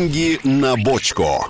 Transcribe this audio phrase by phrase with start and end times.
[0.00, 1.46] Деньги на бочку.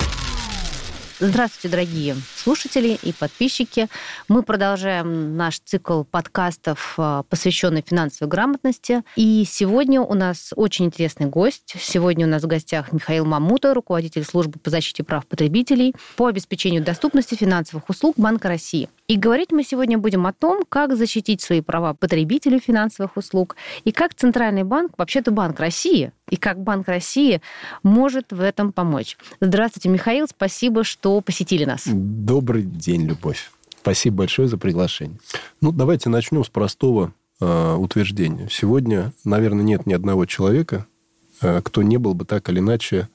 [1.20, 3.88] Здравствуйте, дорогие слушатели и подписчики.
[4.28, 9.02] Мы продолжаем наш цикл подкастов, э, посвященный финансовой грамотности.
[9.14, 11.74] И сегодня у нас очень интересный гость.
[11.78, 16.82] Сегодня у нас в гостях Михаил Мамута, руководитель службы по защите прав потребителей по обеспечению
[16.82, 18.88] доступности финансовых услуг Банка России.
[19.06, 23.92] И говорить мы сегодня будем о том, как защитить свои права потребителей финансовых услуг и
[23.92, 27.42] как Центральный банк, вообще-то Банк России, и как Банк России
[27.82, 29.18] может в этом помочь.
[29.40, 31.86] Здравствуйте, Михаил, спасибо, что посетили нас.
[32.30, 33.50] Добрый день, Любовь.
[33.80, 35.18] Спасибо большое за приглашение.
[35.60, 38.46] Ну, давайте начнем с простого э, утверждения.
[38.48, 40.86] Сегодня, наверное, нет ни одного человека,
[41.40, 43.08] э, кто не был бы так или иначе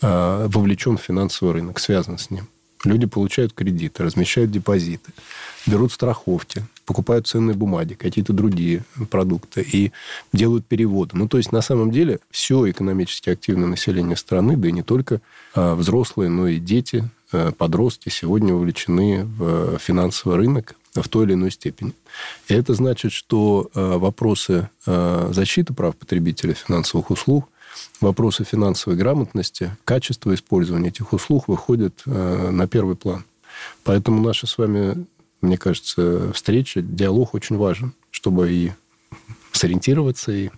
[0.00, 2.48] э, вовлечен в финансовый рынок, связан с ним.
[2.84, 5.12] Люди получают кредиты, размещают депозиты,
[5.66, 9.92] берут страховки, покупают ценные бумаги, какие-то другие продукты и
[10.32, 11.18] делают переводы.
[11.18, 15.20] Ну, то есть, на самом деле, все экономически активное население страны, да и не только
[15.54, 17.10] а, взрослые, но и дети,
[17.56, 21.92] подростки сегодня вовлечены в финансовый рынок в той или иной степени.
[22.48, 27.48] И это значит, что а, вопросы защиты прав потребителей финансовых услуг
[28.00, 33.24] вопросы финансовой грамотности, качество использования этих услуг выходят э, на первый план.
[33.84, 35.06] Поэтому наша с вами,
[35.40, 38.72] мне кажется, встреча, диалог очень важен, чтобы и
[39.52, 40.50] сориентироваться, и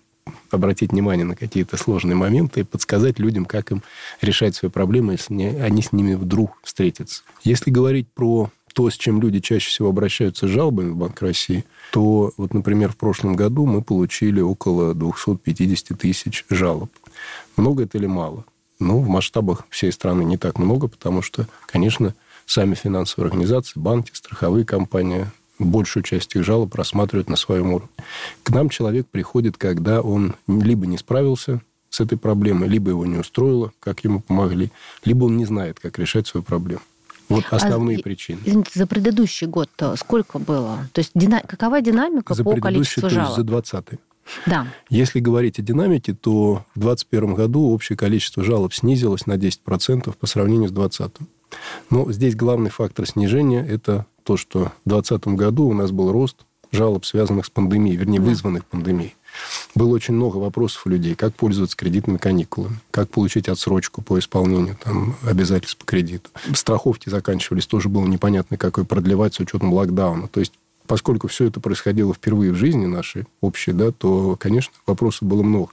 [0.50, 3.83] обратить внимание на какие-то сложные моменты и подсказать людям, как им
[4.20, 7.22] решать свои проблемы, если они с ними вдруг встретятся.
[7.42, 11.64] Если говорить про то, с чем люди чаще всего обращаются с жалобами в Банк России,
[11.92, 16.91] то вот, например, в прошлом году мы получили около 250 тысяч жалоб.
[17.56, 18.44] Много это или мало?
[18.78, 24.11] Ну, в масштабах всей страны не так много, потому что, конечно, сами финансовые организации, банки,
[24.12, 25.27] страховые компании
[25.58, 27.88] большую часть их жалоб рассматривают на своем уровне.
[28.42, 33.18] К нам человек приходит, когда он либо не справился с этой проблемой, либо его не
[33.18, 34.70] устроило, как ему помогли,
[35.05, 36.83] либо он не знает, как решать свою проблему.
[37.28, 38.39] Вот а основные а, причины.
[38.45, 40.89] Извините, за предыдущий год сколько было?
[40.92, 41.42] То есть дина...
[41.45, 43.34] какова динамика за по количеству жалоб?
[43.34, 43.84] За 20
[44.46, 44.66] да.
[44.90, 50.27] Если говорить о динамике, то в 2021 году общее количество жалоб снизилось на 10% по
[50.27, 51.28] сравнению с 2020.
[51.90, 56.44] Но здесь главный фактор снижения– это то, что в 2020 году у нас был рост
[56.72, 59.14] жалоб, связанных с пандемией, вернее, вызванных пандемией.
[59.74, 64.77] Было очень много вопросов у людей, как пользоваться кредитными каникулами, как получить отсрочку по исполнению
[64.83, 66.30] там, обязательств по кредиту.
[66.55, 70.28] Страховки заканчивались, тоже было непонятно, как ее продлевать с учетом локдауна.
[70.28, 70.52] То есть
[70.86, 75.72] поскольку все это происходило впервые в жизни нашей общей, да, то, конечно, вопросов было много.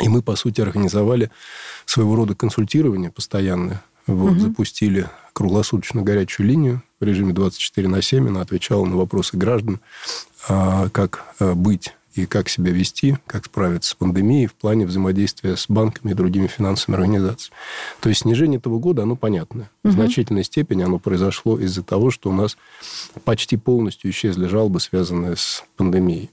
[0.00, 1.30] И мы, по сути, организовали
[1.84, 3.82] своего рода консультирование постоянное.
[4.06, 4.40] Вот, угу.
[4.40, 8.28] Запустили круглосуточно горячую линию в режиме 24 на 7.
[8.28, 9.80] Она отвечала на вопросы граждан,
[10.48, 15.56] а, как а, быть и как себя вести, как справиться с пандемией в плане взаимодействия
[15.56, 17.56] с банками и другими финансовыми организациями.
[18.00, 19.70] То есть снижение этого года, оно понятное.
[19.82, 19.94] В угу.
[19.94, 22.56] значительной степени оно произошло из-за того, что у нас
[23.24, 26.30] почти полностью исчезли жалобы, связанные с пандемией.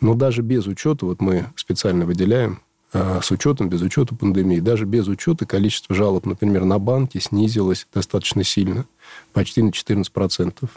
[0.00, 2.60] Но даже без учета, вот мы специально выделяем
[2.92, 8.44] с учетом, без учета пандемии, даже без учета количество жалоб, например, на банки снизилось достаточно
[8.44, 8.84] сильно,
[9.32, 10.68] почти на 14%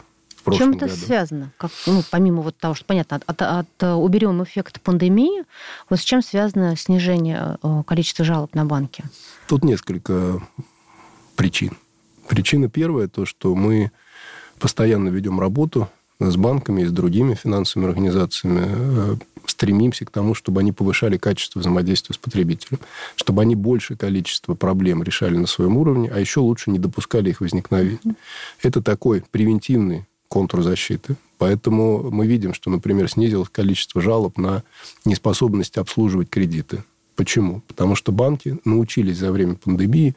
[0.46, 1.06] прошлом Чем это году.
[1.06, 1.52] связано?
[1.58, 5.44] Как, ну, помимо вот того, что понятно, от, от, от э, уберем эффект пандемии,
[5.90, 9.04] вот с чем связано снижение э, количества жалоб на банки?
[9.48, 10.40] Тут несколько
[11.34, 11.76] причин.
[12.28, 13.90] Причина первая то, что мы
[14.58, 15.88] постоянно ведем работу
[16.20, 19.16] с банками и с другими финансовыми организациями, э,
[19.46, 22.80] стремимся к тому, чтобы они повышали качество взаимодействия с потребителем,
[23.14, 27.40] чтобы они большее количество проблем решали на своем уровне, а еще лучше не допускали их
[27.40, 27.98] возникновения.
[28.04, 28.16] Mm-hmm.
[28.62, 31.16] Это такой превентивный контур защиты.
[31.38, 34.62] Поэтому мы видим, что, например, снизилось количество жалоб на
[35.04, 36.82] неспособность обслуживать кредиты.
[37.14, 37.62] Почему?
[37.66, 40.14] Потому что банки научились за время пандемии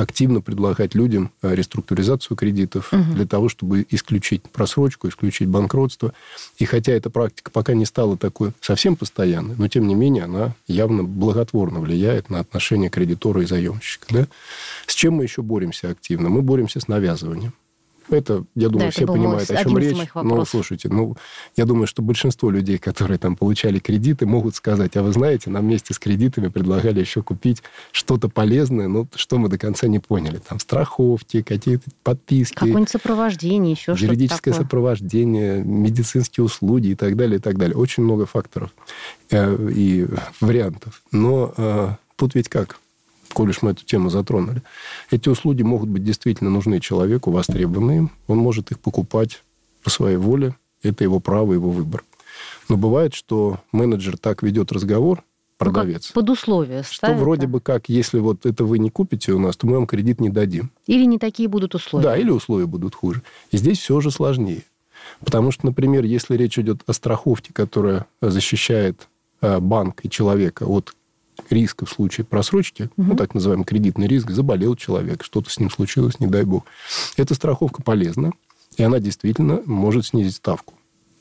[0.00, 3.12] активно предлагать людям э, реструктуризацию кредитов угу.
[3.14, 6.12] для того, чтобы исключить просрочку, исключить банкротство.
[6.58, 10.54] И хотя эта практика пока не стала такой совсем постоянной, но тем не менее она
[10.66, 14.06] явно благотворно влияет на отношения кредитора и заемщика.
[14.10, 14.28] Да?
[14.86, 16.28] С чем мы еще боремся активно?
[16.28, 17.52] Мы боремся с навязыванием.
[18.10, 19.96] Это, я думаю, да, все понимают, о чем речь.
[20.14, 21.16] Но слушайте, ну,
[21.56, 25.64] я думаю, что большинство людей, которые там получали кредиты, могут сказать, а вы знаете, нам
[25.64, 27.62] вместе с кредитами предлагали еще купить
[27.92, 30.38] что-то полезное, но что мы до конца не поняли.
[30.38, 32.54] Там страховки, какие-то подписки.
[32.54, 34.64] Какое-нибудь сопровождение, еще что-то Юридическое такое.
[34.64, 37.76] сопровождение, медицинские услуги и так далее, и так далее.
[37.76, 38.74] Очень много факторов
[39.30, 40.06] э, и
[40.40, 41.02] вариантов.
[41.12, 42.78] Но э, тут ведь как?
[43.32, 44.62] Коль уж мы эту тему затронули.
[45.10, 48.10] Эти услуги могут быть действительно нужны человеку, востребованы им.
[48.26, 49.42] Он может их покупать
[49.82, 50.54] по своей воле.
[50.82, 52.04] Это его право, его выбор.
[52.68, 55.22] Но бывает, что менеджер так ведет разговор
[55.60, 56.10] продавец.
[56.14, 59.38] Ну, под условия Что ставят, вроде бы как, если вот это вы не купите у
[59.38, 60.70] нас, то мы вам кредит не дадим.
[60.86, 62.04] Или не такие будут условия.
[62.04, 63.22] Да, или условия будут хуже.
[63.50, 64.62] И здесь все же сложнее.
[65.20, 69.08] Потому что, например, если речь идет о страховке, которая защищает
[69.42, 70.94] э, банк и человека от
[71.50, 73.10] риска в случае просрочки, угу.
[73.10, 76.64] ну, так называемый кредитный риск, заболел человек, что-то с ним случилось, не дай бог.
[77.16, 78.32] Эта страховка полезна,
[78.76, 80.74] и она действительно может снизить ставку.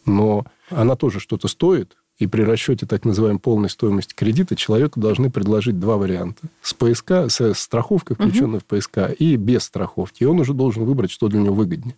[0.06, 5.31] Но она тоже что-то стоит, и при расчете так называемой полной стоимости кредита человеку должны
[5.31, 6.48] предложить два варианта.
[6.62, 8.66] С ПСК, с страховкой, включенной угу.
[8.68, 10.24] в ПСК, и без страховки.
[10.24, 11.95] И он уже должен выбрать, что для него выгоднее.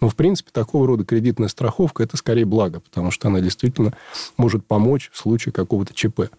[0.00, 3.94] Но, в принципе, такого рода кредитная страховка– это скорее благо, потому что она действительно
[4.36, 6.30] может помочь в случае какого-то ЧП.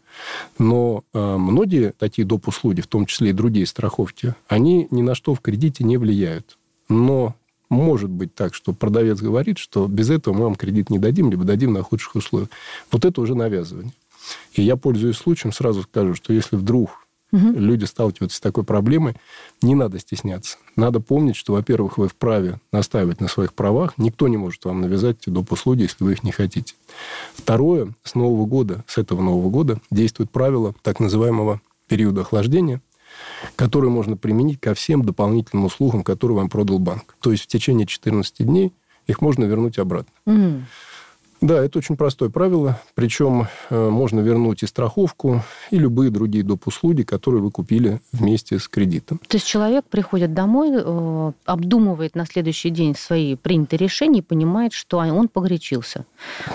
[0.57, 2.47] Но э, многие такие доп.
[2.47, 6.57] услуги, в том числе и другие страховки, они ни на что в кредите не влияют.
[6.87, 7.35] Но
[7.69, 11.43] может быть так, что продавец говорит, что без этого мы вам кредит не дадим, либо
[11.43, 12.49] дадим на худших условиях.
[12.91, 13.93] Вот это уже навязывание.
[14.53, 17.51] И я, пользуясь случаем, сразу скажу, что если вдруг угу.
[17.51, 19.15] люди сталкиваются с такой проблемой,
[19.61, 20.57] не надо стесняться.
[20.75, 23.97] Надо помнить, что, во-первых, вы вправе настаивать на своих правах.
[23.97, 25.51] Никто не может вам навязать доп.
[25.51, 26.75] услуги, если вы их не хотите.
[27.35, 32.81] Второе, с Нового года, с этого Нового года действует правило так называемого периода охлаждения–
[33.55, 37.15] которые можно применить ко всем дополнительным услугам, которые вам продал банк.
[37.19, 38.73] То есть в течение 14 дней
[39.07, 40.11] их можно вернуть обратно.
[40.27, 40.61] Mm.
[41.41, 42.81] Да, это очень простое правило.
[42.95, 46.67] Причем э, можно вернуть и страховку, и любые другие доп.
[46.67, 49.19] услуги, которые вы купили вместе с кредитом.
[49.27, 54.73] То есть человек приходит домой, э, обдумывает на следующий день свои принятые решения и понимает,
[54.73, 56.05] что он погорячился.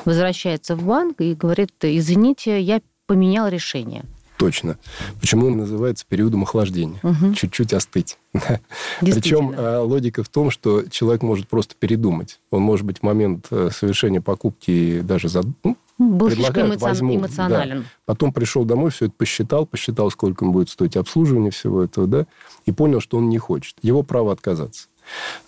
[0.04, 4.04] Возвращается в банк и говорит, извините, я поменял решение.
[4.40, 4.78] Точно.
[5.20, 6.98] Почему он называется периодом охлаждения?
[7.02, 7.34] Угу.
[7.34, 8.16] Чуть-чуть остыть.
[9.00, 12.40] Причем а, логика в том, что человек может просто передумать.
[12.50, 17.80] Он может быть в момент э, совершения покупки даже за, ну, был слишком возьму, эмоционален.
[17.80, 17.86] Да.
[18.06, 22.26] Потом пришел домой, все это посчитал, посчитал, сколько ему будет стоить обслуживание всего этого, да,
[22.64, 23.76] и понял, что он не хочет.
[23.82, 24.88] Его право отказаться.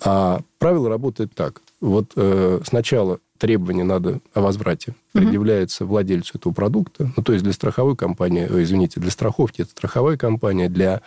[0.04, 1.62] А правило работает так.
[1.80, 7.10] Вот э, сначала требование надо о возврате предъявляется владельцу этого продукта.
[7.16, 11.00] Ну, то есть для страховой компании, извините, для страховки это страховая компания, для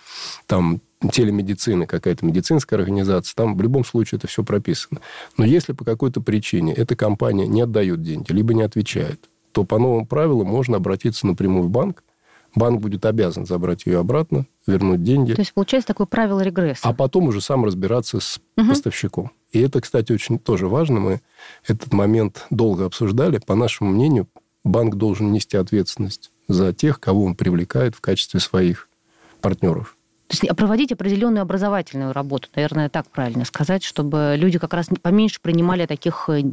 [0.46, 0.82] там,
[1.14, 5.00] телемедицины, какая-то медицинская организация, там в любом случае это все прописано.
[5.38, 9.80] Но если по какой-то причине эта компания не отдает деньги, либо не отвечает, то по
[9.80, 12.04] новым правилам можно обратиться напрямую в банк,
[12.54, 15.32] банк будет обязан забрать ее обратно, вернуть деньги.
[15.32, 16.82] То есть получается такое правило регресса.
[16.84, 18.68] А потом уже сам разбираться с угу.
[18.68, 19.32] поставщиком.
[19.56, 21.00] И это, кстати, очень тоже важно.
[21.00, 21.22] Мы
[21.66, 23.38] этот момент долго обсуждали.
[23.38, 24.28] По нашему мнению,
[24.66, 28.90] банк должен нести ответственность за тех, кого он привлекает в качестве своих
[29.40, 29.96] партнеров.
[30.28, 35.40] То есть проводить определенную образовательную работу, наверное, так правильно сказать, чтобы люди как раз поменьше
[35.40, 36.44] принимали таких э,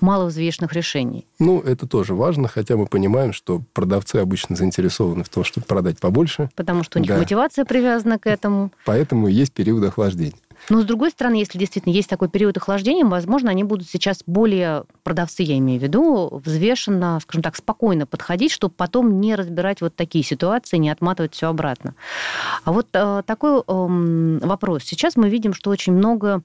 [0.00, 1.26] маловзвешенных решений.
[1.40, 5.98] Ну, это тоже важно, хотя мы понимаем, что продавцы обычно заинтересованы в том, чтобы продать
[5.98, 6.50] побольше.
[6.54, 7.18] Потому что у них да.
[7.18, 8.70] мотивация привязана к этому.
[8.84, 10.36] Поэтому есть период охлаждения.
[10.68, 14.84] Но, с другой стороны, если действительно есть такой период охлаждения, возможно, они будут сейчас более,
[15.02, 19.94] продавцы, я имею в виду, взвешенно, скажем так, спокойно подходить, чтобы потом не разбирать вот
[19.94, 21.94] такие ситуации, не отматывать все обратно.
[22.64, 24.82] А вот э, такой э, вопрос.
[24.84, 26.42] Сейчас мы видим, что очень много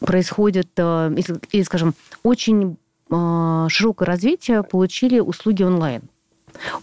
[0.00, 1.14] происходит, э,
[1.52, 2.76] или, скажем, очень
[3.10, 6.02] э, широкое развитие получили услуги онлайн.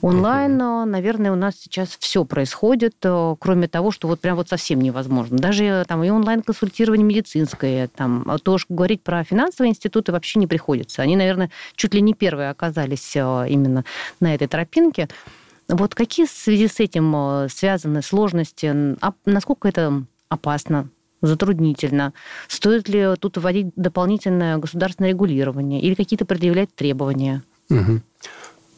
[0.02, 0.58] Онлайн,
[0.90, 5.38] наверное, у нас сейчас все происходит, э, кроме того, что вот прям вот совсем невозможно.
[5.38, 10.40] Даже э, там и онлайн-консультирование медицинское, там, а то, что говорить про финансовые институты вообще
[10.40, 11.02] не приходится.
[11.02, 13.84] Они, наверное, чуть ли не первые оказались именно
[14.20, 15.08] на этой тропинке.
[15.68, 18.96] Вот какие в связи с этим связаны сложности?
[19.02, 20.90] А насколько это опасно?
[21.22, 22.14] затруднительно?
[22.48, 27.44] Стоит ли тут вводить дополнительное государственное регулирование или какие-то предъявлять требования?
[27.70, 28.02] Угу.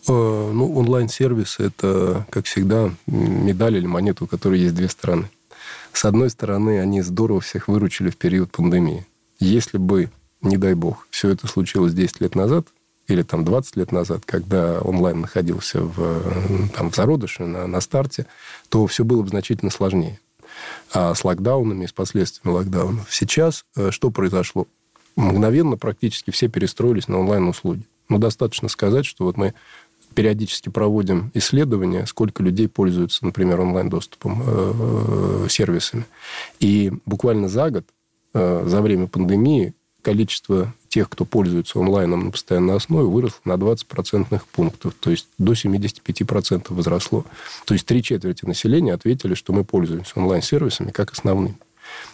[0.08, 5.30] Э, ну, онлайн-сервис– это, как всегда, медаль или монета, у которой есть две стороны.
[5.94, 9.06] С одной стороны, они здорово всех выручили в период пандемии.
[9.40, 10.10] Если бы,
[10.42, 12.68] не дай бог, все это случилось 10 лет назад,
[13.08, 18.26] или там 20 лет назад, когда онлайн находился в, там, в зародыше, на, на старте,
[18.70, 20.20] то все было бы значительно сложнее.
[20.94, 23.14] А с локдаунами, с последствиями локдаунов.
[23.14, 24.68] Сейчас э, что произошло?
[25.16, 27.84] Мгновенно практически все перестроились на онлайн-услуги.
[28.10, 29.54] Но достаточно сказать, что вот мы
[30.14, 36.06] периодически проводим исследования, сколько людей пользуются, например, онлайн-доступом, э, сервисами.
[36.60, 37.86] И буквально за год,
[38.34, 43.88] э, за время пандемии, количество тех, кто пользуется онлайном на постоянной основе, выросло на 20
[43.88, 44.94] процентных пунктов.
[45.00, 47.26] То есть до 75% возросло.
[47.66, 51.58] То есть три четверти населения ответили, что мы пользуемся онлайн-сервисами как основными.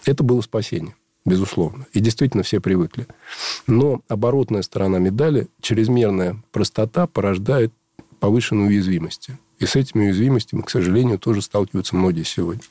[0.05, 0.95] Это было спасение
[1.27, 1.85] безусловно.
[1.91, 3.05] И действительно все привыкли.
[3.67, 7.73] Но оборотная сторона медали, чрезмерная простота порождает
[8.19, 9.37] повышенной уязвимости.
[9.59, 12.63] И с этими уязвимостями, к сожалению, тоже сталкиваются многие сегодня.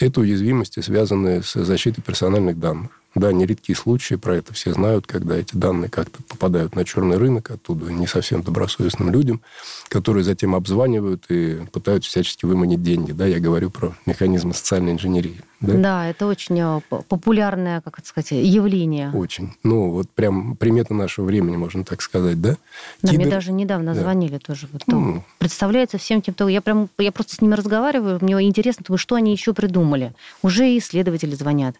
[0.00, 3.01] Это уязвимости, связанные с защитой персональных данных.
[3.14, 7.50] Да, нередкие случаи, про это все знают, когда эти данные как-то попадают на черный рынок,
[7.50, 9.42] оттуда не совсем добросовестным людям,
[9.88, 13.12] которые затем обзванивают и пытаются всячески выманить деньги.
[13.12, 15.40] Да, я говорю про механизмы социальной инженерии.
[15.60, 19.12] Да, да это очень э, популярное, как это сказать, явление.
[19.12, 19.52] Очень.
[19.62, 22.56] Ну, вот прям примета нашего времени, можно так сказать, да?
[23.02, 23.26] Да, Кибер...
[23.26, 24.00] мне даже недавно да.
[24.00, 24.68] звонили тоже.
[24.72, 25.20] Вот, mm.
[25.38, 26.48] Представляется всем тем, кто...
[26.48, 30.14] Я, прям, я просто с ними разговариваю, мне интересно, что они еще придумали.
[30.42, 31.76] Уже исследователи звонят.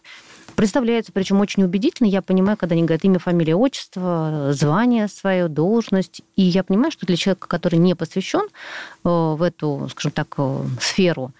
[0.55, 2.07] Представляется, причем очень убедительно.
[2.07, 6.21] Я понимаю, когда они говорят имя, фамилия, отчество, звание свое, должность.
[6.35, 8.49] И я понимаю, что для человека, который не посвящен э,
[9.03, 11.31] в эту, скажем так, э, сферу,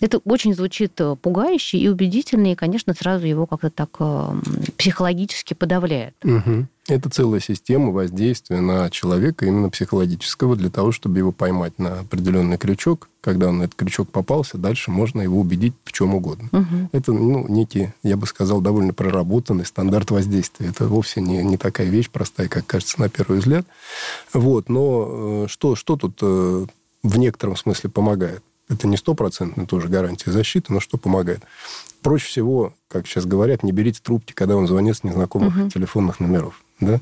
[0.00, 4.40] это очень звучит э, пугающе и убедительно, и, конечно, сразу его как-то так э,
[4.76, 6.14] психологически подавляет.
[6.24, 6.66] Угу.
[6.88, 12.56] Это целая система воздействия на человека именно психологического для того, чтобы его поймать на определенный
[12.56, 13.08] крючок.
[13.20, 16.48] Когда он на этот крючок попался, дальше можно его убедить в чем угодно.
[16.52, 16.88] Угу.
[16.92, 20.68] Это ну, некий, я бы сказал, довольно проработанный стандарт воздействия.
[20.68, 23.66] Это вовсе не, не такая вещь простая, как кажется на первый взгляд.
[24.32, 24.68] Вот.
[24.68, 28.42] Но э, что, что тут в некотором смысле помогает?
[28.68, 31.42] Это не стопроцентная тоже гарантия защиты, но что помогает?
[32.02, 35.70] Проще всего, как сейчас говорят, не берите трубки, когда он звонит с незнакомых угу.
[35.70, 36.62] телефонных номеров.
[36.80, 37.00] Да?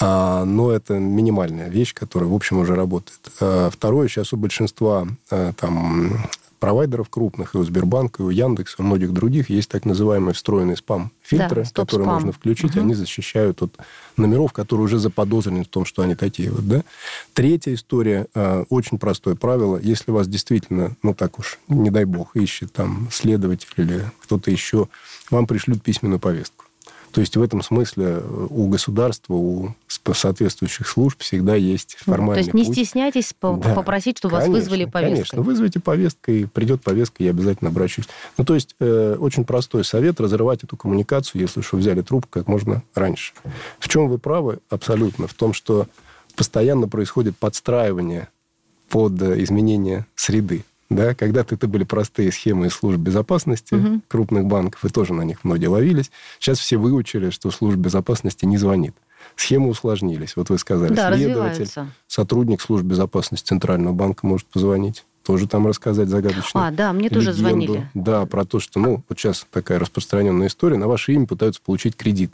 [0.00, 3.20] А, но это минимальная вещь, которая, в общем, уже работает.
[3.40, 6.26] А, второе, сейчас у большинства а, там,
[6.58, 10.34] провайдеров крупных, и у Сбербанка, и у Яндекса, и у многих других есть так называемые
[10.34, 12.14] встроенные спам-фильтры, да, которые спам.
[12.14, 12.80] можно включить, угу.
[12.80, 13.76] они защищают от
[14.16, 16.82] номеров, которые уже заподозрены в том, что они такие вот, да.
[17.34, 22.36] Третья история, э, очень простое правило, если вас действительно, ну так уж, не дай бог,
[22.36, 24.88] ищет там следователь или кто-то еще,
[25.30, 26.64] вам пришлют письменную повестку.
[27.12, 29.74] То есть в этом смысле э, у государства, у
[30.12, 32.74] соответствующих служб всегда есть формальный То есть не путь.
[32.74, 35.14] стесняйтесь да, попросить, чтобы конечно, вас вызвали повесткой.
[35.14, 38.06] Конечно, вызовите повесткой, придет повестка, я обязательно обращусь.
[38.36, 42.48] Ну, то есть э, очень простой совет разрывать эту коммуникацию, если что, взяли трубку как
[42.48, 43.32] можно раньше.
[43.78, 45.26] В чем вы правы абсолютно?
[45.26, 45.86] В том, что
[46.36, 48.28] постоянно происходит подстраивание
[48.88, 50.64] под э, изменение среды.
[50.90, 54.00] Да, когда-то это были простые схемы из служб безопасности угу.
[54.08, 56.10] крупных банков, и тоже на них многие ловились.
[56.38, 58.94] Сейчас все выучили, что служба безопасности не звонит.
[59.36, 60.34] Схемы усложнились.
[60.36, 61.68] Вот вы сказали, да, следователь,
[62.06, 67.32] сотрудник службы безопасности Центрального банка может позвонить тоже там рассказать загадочную А, да, мне тоже
[67.32, 67.38] легенду.
[67.38, 67.90] звонили.
[67.92, 71.96] Да, про то, что, ну, вот сейчас такая распространенная история, на ваше имя пытаются получить
[71.96, 72.32] кредит.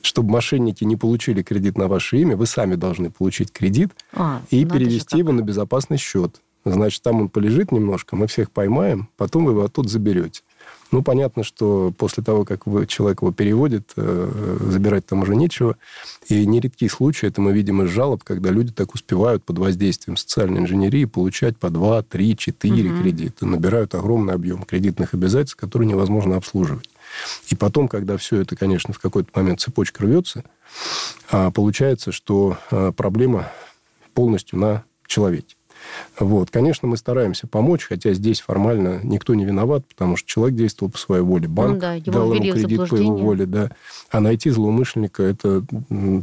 [0.00, 4.64] Чтобы мошенники не получили кредит на ваше имя, вы сами должны получить кредит а, и
[4.64, 6.40] перевести его на безопасный счет.
[6.64, 10.42] Значит, там он полежит немножко, мы всех поймаем, потом вы его оттуда заберете.
[10.92, 15.76] Ну, понятно, что после того, как вы, человек его переводит, э, забирать там уже нечего.
[16.28, 20.60] И нередкие случаи, это мы видим из жалоб, когда люди так успевают под воздействием социальной
[20.60, 23.02] инженерии получать по 2, 3, 4 угу.
[23.02, 23.46] кредита.
[23.46, 26.90] Набирают огромный объем кредитных обязательств, которые невозможно обслуживать.
[27.48, 30.44] И потом, когда все это, конечно, в какой-то момент цепочка рвется,
[31.30, 33.50] а, получается, что а, проблема
[34.12, 35.54] полностью на человеке.
[36.18, 36.50] Вот.
[36.50, 40.98] Конечно, мы стараемся помочь, хотя здесь формально никто не виноват, потому что человек действовал по
[40.98, 41.48] своей воле.
[41.48, 43.46] Банк ну, да, его дал ему кредит по его воле.
[43.46, 43.70] Да.
[44.10, 45.64] А найти злоумышленника– это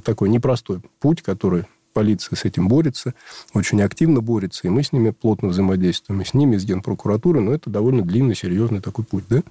[0.04, 1.66] такой непростой путь, который
[1.98, 3.16] полиция с этим борется,
[3.56, 7.52] очень активно борется, и мы с ними плотно взаимодействуем, и с ними, с Генпрокуратурой, но
[7.56, 9.24] это довольно длинный, серьезный такой путь.
[9.30, 9.42] Да?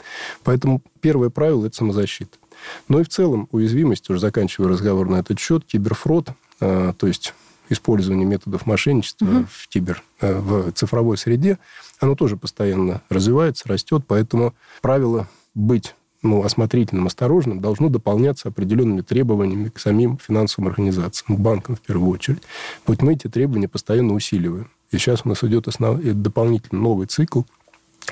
[0.45, 2.39] Поэтому первое правило– это самозащита.
[2.87, 6.29] Но и в целом уязвимость, уже заканчивая разговор на этот счет, киберфрод,
[6.61, 7.35] а, то есть
[7.69, 9.47] использование методов мошенничества угу.
[9.51, 11.59] в кибер, э, в цифровой среде,
[12.01, 19.69] оно тоже постоянно развивается, растет, поэтому правило быть ну, осмотрительным, осторожным должно дополняться определенными требованиями
[19.69, 22.43] к самим финансовым организациям, к банкам в первую очередь.
[22.87, 24.71] Вот мы эти требования постоянно усиливаем.
[24.91, 26.01] И сейчас у нас идет основ...
[26.01, 27.43] дополнительный новый цикл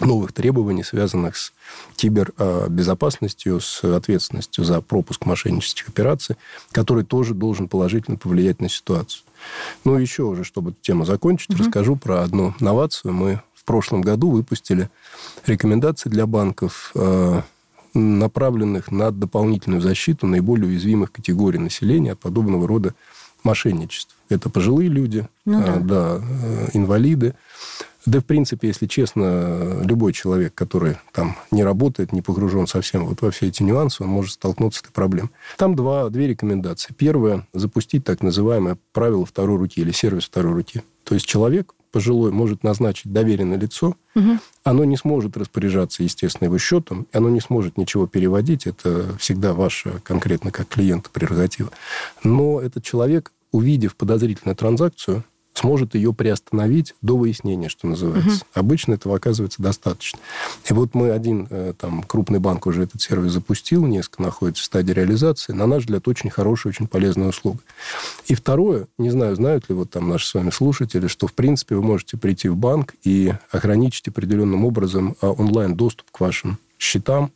[0.01, 1.53] новых требований, связанных с
[1.97, 6.37] кибербезопасностью, с ответственностью за пропуск мошеннических операций,
[6.73, 9.25] который тоже должен положительно повлиять на ситуацию.
[9.85, 11.63] Ну, еще уже, чтобы эту тему закончить, угу.
[11.63, 13.13] расскажу про одну новацию.
[13.13, 14.91] Мы в прошлом году выпустили
[15.47, 17.43] рекомендации для банков, э,
[17.95, 22.95] направленных на дополнительную защиту наиболее уязвимых категорий населения от подобного рода
[23.45, 24.15] мошенничеств.
[24.29, 25.77] Это пожилые люди, ну, да.
[25.77, 27.35] да, э, инвалиды,
[28.07, 33.23] да, в принципе, если честно, любой человек, который там не работает, не погружен совсем вот
[33.23, 35.31] во все эти нюансы, он может столкнуться с этой проблемой.
[35.57, 36.93] Там два, две рекомендации.
[36.93, 40.83] Первое– запустить так называемое правило второй руки или сервис второй руки.
[41.05, 44.39] То есть человек пожилой может назначить доверенное лицо, угу.
[44.65, 50.01] оно не сможет распоряжаться, естественно, его счетом, оно не сможет ничего переводить, это всегда ваша
[50.03, 51.71] конкретно как клиента прерогатива.
[52.25, 58.31] Но этот человек, увидев подозрительную транзакцию, сможет ее приостановить до выяснения, что называется.
[58.31, 58.47] Угу.
[58.55, 60.19] Обычно этого оказывается достаточно.
[60.69, 64.67] И вот мы один э, там крупный банк уже этот сервис запустил, несколько находится в
[64.67, 65.53] стадии реализации.
[65.53, 67.61] На наш взгляд, очень хорошая, очень полезная услуга.
[68.27, 71.77] И второе, не знаю, знают ли вот там наши с вами слушатели, что, в принципе,
[71.77, 77.31] вы можете прийти в банк и ограничить определенным образом а, онлайн-доступ к вашим счетам,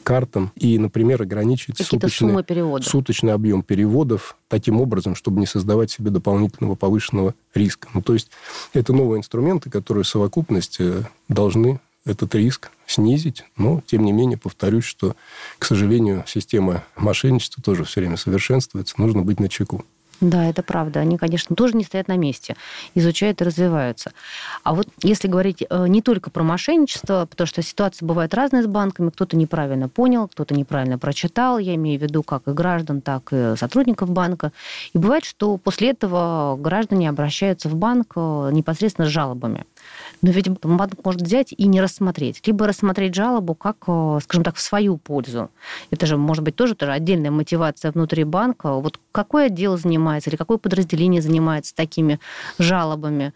[0.00, 2.34] к картам и, например, ограничить суточный,
[2.82, 7.88] суточный объем переводов таким образом, чтобы не создавать себе дополнительного повышенного риска.
[7.94, 8.30] Ну, то есть
[8.72, 13.44] это новые инструменты, которые в совокупности должны этот риск снизить.
[13.56, 15.16] Но, тем не менее, повторюсь, что,
[15.58, 18.94] к сожалению, система мошенничества тоже все время совершенствуется.
[18.98, 19.84] Нужно быть на чеку.
[20.20, 21.00] Да, это правда.
[21.00, 22.56] Они, конечно, тоже не стоят на месте,
[22.94, 24.12] изучают и развиваются.
[24.62, 28.66] А вот если говорить э, не только про мошенничество, потому что ситуации бывают разные с
[28.66, 33.32] банками, кто-то неправильно понял, кто-то неправильно прочитал, я имею в виду как и граждан, так
[33.32, 34.52] и сотрудников банка.
[34.94, 39.64] И бывает, что после этого граждане обращаются в банк э, непосредственно с жалобами.
[40.22, 42.42] Но ведь банк может взять и не рассмотреть.
[42.46, 45.50] Либо рассмотреть жалобу как, э, скажем так, в свою пользу.
[45.90, 48.74] Это же, может быть, тоже, тоже отдельная мотивация внутри банка.
[48.74, 52.20] Вот какой отдел занимается или какое подразделение занимается такими
[52.58, 53.32] жалобами?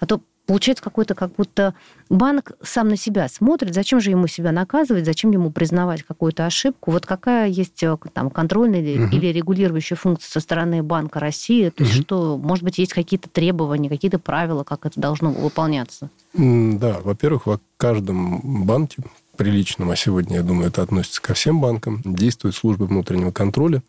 [0.00, 1.74] А то получается какой-то как будто
[2.08, 6.90] банк сам на себя смотрит, зачем же ему себя наказывать, зачем ему признавать какую-то ошибку.
[6.90, 9.14] Вот какая есть э, там контрольная угу.
[9.14, 11.90] или регулирующая функция со стороны Банка России, то угу.
[11.90, 16.10] есть что, может быть, есть какие-то требования, какие-то правила, как это должно выполняться?
[16.34, 19.02] Да, во-первых, в каждом банке
[19.36, 23.82] приличном, а сегодня, я думаю, это относится ко всем банкам, действует служба внутреннего контроля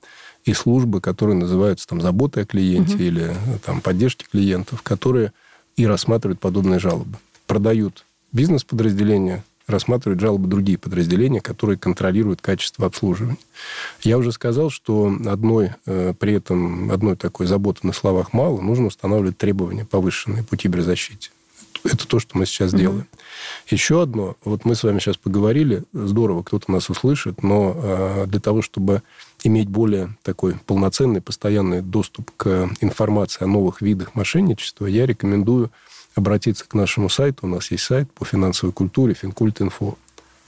[0.44, 3.04] и службы, которые называются там заботой о клиенте угу.
[3.04, 3.36] или
[3.66, 5.34] там поддержки клиентов, которые
[5.78, 7.18] и рассматривают подобные жалобы.
[7.48, 13.38] Продают бизнес-подразделения, рассматривают жалобы другие подразделения, которые контролируют качество обслуживания.
[14.02, 18.88] Я уже сказал, что одной, э, при этом одной такой заботы на словах мало, нужно
[18.88, 21.32] устанавливать требования повышенные по киберзащите.
[21.84, 22.80] Это то, что мы сейчас mm-hmm.
[22.80, 23.08] делаем.
[23.70, 28.40] Еще одно, вот мы с вами сейчас поговорили, здорово, кто-то нас услышит, но э, для
[28.40, 29.04] того, чтобы
[29.46, 35.72] иметь более такой полноценный, постоянный доступ к информации о новых видах мошенничества, я рекомендую
[36.16, 37.46] обратиться к нашему сайту.
[37.46, 39.98] У нас есть сайт по финансовой культуре Финкульт.инфо.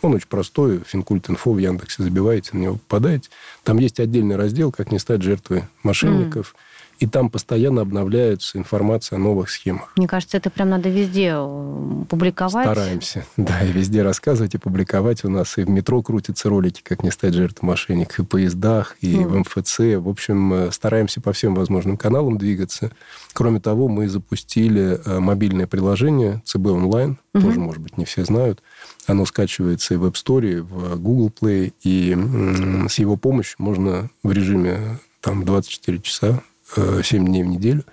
[0.01, 0.81] Он очень простой.
[0.86, 3.29] Финкульт.инфо в Яндексе забиваете, на него попадаете.
[3.63, 6.55] Там есть отдельный раздел «Как не стать жертвой мошенников».
[6.55, 6.62] Mm
[6.99, 9.93] и там постоянно обновляется информация о новых схемах.
[9.95, 12.65] Мне кажется, это прям надо везде э, публиковать.
[12.65, 15.23] Стараемся, да, и везде рассказывать и публиковать.
[15.23, 18.97] У нас и в метро крутятся ролики, как не стать жертвой мошенников, и в поездах,
[19.01, 19.27] и mm.
[19.27, 19.79] в МФЦ.
[20.03, 22.91] В общем, э, стараемся по всем возможным каналам двигаться.
[23.33, 27.41] Кроме того, мы запустили э, мобильное приложение ЦБ онлайн, mm-hmm.
[27.41, 28.63] тоже, может быть, не все знают.
[29.05, 32.17] Оно скачивается и в App Store, и в Google Play, и
[32.89, 36.41] с его помощью можно в режиме там 24 часа
[36.75, 37.84] 7 дней в неделю,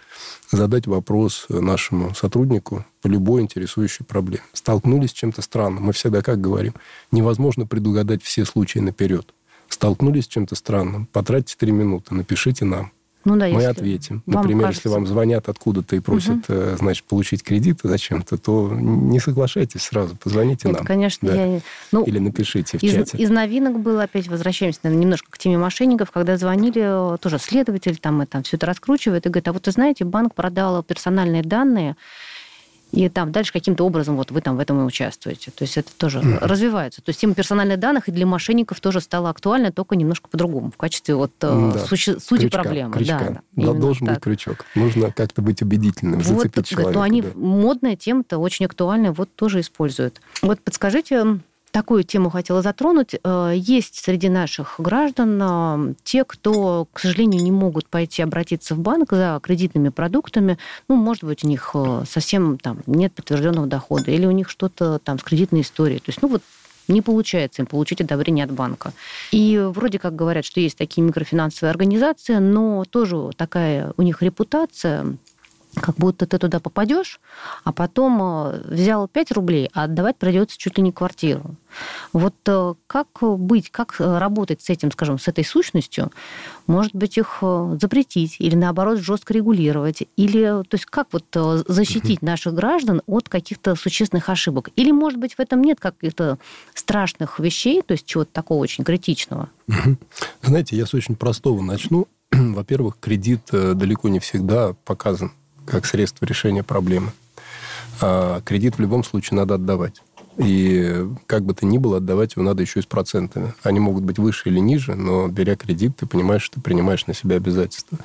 [0.51, 4.43] задать вопрос нашему сотруднику по любой интересующей проблеме.
[4.53, 5.85] Столкнулись с чем-то странным.
[5.85, 6.75] Мы всегда как говорим,
[7.13, 9.33] невозможно предугадать все случаи наперед.
[9.69, 12.93] Столкнулись с чем-то странным, потратьте 3 минуты, напишите нам.
[13.25, 14.23] Ну, да, мы ответим.
[14.27, 14.89] Например, кажется...
[14.89, 16.77] если вам звонят откуда-то и просят, угу.
[16.79, 20.87] значит, получить кредит зачем-то, то не соглашайтесь сразу, позвоните Это, нам.
[20.87, 21.45] конечно, да.
[21.45, 21.61] я...
[21.93, 23.19] Ну, Или напишите в из, чате.
[23.19, 28.23] Из новинок было, опять возвращаемся наверное, немножко к теме мошенников, когда звонили тоже следователь, там,
[28.23, 31.97] и, там все это раскручивает, и говорит, а вот, вы знаете, банк продал персональные данные,
[32.95, 35.51] и там дальше каким-то образом вот вы там в этом и участвуете.
[35.51, 36.39] То есть это тоже mm-hmm.
[36.47, 37.03] развивается.
[37.03, 40.77] То есть тема персональных данных и для мошенников тоже стала актуальна, только немножко по-другому, в
[40.77, 41.87] качестве вот mm-hmm.
[41.87, 42.93] сути, сути проблемы.
[42.93, 43.43] Крючка.
[43.53, 44.17] Да, да, должен так.
[44.17, 44.65] быть крючок.
[44.75, 46.95] Нужно как-то быть убедительным, вот, зацепить человека.
[46.95, 47.29] То они да.
[47.35, 50.21] модная тема-то, очень актуальная, вот тоже используют.
[50.43, 51.39] Вот подскажите,
[51.75, 53.17] такую тему хотела затронуть.
[53.25, 58.79] Э, есть среди наших граждан э, те, кто, к сожалению, не могут пойти обратиться в
[58.79, 60.57] банк за кредитными продуктами.
[60.89, 65.01] Ну, может быть, у них э, совсем там нет подтвержденного дохода, или у них что-то
[65.01, 65.99] там с кредитной историей.
[65.99, 66.43] То есть, ну вот
[66.87, 68.93] не получается им получить одобрение от банка.
[69.33, 75.17] И вроде как говорят, что есть такие микрофинансовые организации, но тоже такая у них репутация
[75.81, 77.21] как будто ты туда попадешь,
[77.65, 81.57] а потом э, взял 5 рублей, а отдавать придется чуть ли не квартиру.
[82.13, 86.13] Вот э, как быть, как работать с этим, скажем, с этой сущностью?
[86.67, 90.03] Может быть, их э, запретить или, наоборот, жестко регулировать?
[90.17, 91.25] Или, то есть, как вот
[91.67, 94.71] защитить наших граждан от каких-то существенных ошибок?
[94.77, 96.39] Или, может быть, в этом нет каких-то
[96.75, 99.49] страшных вещей, то есть чего-то такого очень критичного?
[100.43, 102.07] Знаете, я с очень простого начну.
[102.31, 105.33] Во-первых, кредит далеко не всегда показан
[105.67, 107.13] как средство решения проблемы.
[108.01, 110.03] А кредит в любом случае надо отдавать.
[110.37, 113.55] И как бы то ни было, отдавать его надо еще и с процентами.
[113.63, 117.15] Они могут быть выше или ниже, но беря кредит, ты понимаешь, что ты принимаешь на
[117.15, 117.99] себя обязательства.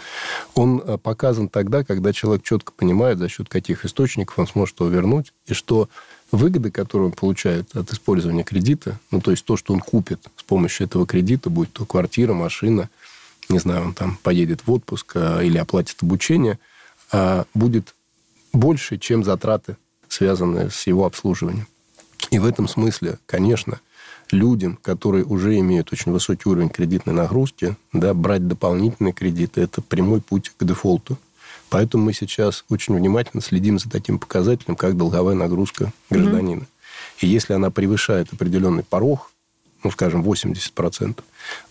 [0.53, 4.89] Он э, показан тогда, когда человек четко понимает, за счет каких источников он сможет его
[4.89, 5.89] вернуть, и что
[6.31, 10.43] выгоды, которые он получает от использования кредита, ну, то есть то, что он купит с
[10.43, 12.89] помощью этого кредита, будет то квартира, машина,
[13.49, 16.59] не знаю, он там поедет в отпуск э, или оплатит обучение,
[17.53, 17.95] будет
[18.53, 21.67] больше, чем затраты, связанные с его обслуживанием.
[22.31, 23.79] И в этом смысле, конечно,
[24.31, 30.21] людям, которые уже имеют очень высокий уровень кредитной нагрузки, да, брать дополнительные кредиты– это прямой
[30.21, 31.17] путь к дефолту.
[31.69, 36.61] Поэтому мы сейчас очень внимательно следим за таким показателем, как долговая нагрузка гражданина.
[36.61, 37.21] Mm-hmm.
[37.21, 39.31] И если она превышает определенный порог,
[39.83, 41.19] ну, скажем, 80%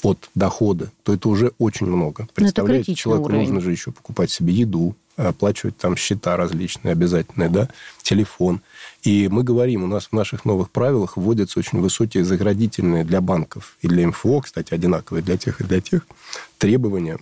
[0.02, 2.22] от дохода, то это уже очень много.
[2.22, 3.42] Ну, Представляете, человеку уровень.
[3.42, 7.68] нужно же еще покупать себе еду, оплачивать там счета различные обязательные, да,
[8.02, 8.60] телефон.
[9.02, 13.76] И мы говорим, у нас в наших новых правилах вводятся очень высокие заградительные для банков
[13.80, 16.06] и для МФО, кстати, одинаковые для тех и для тех,
[16.58, 17.18] требования,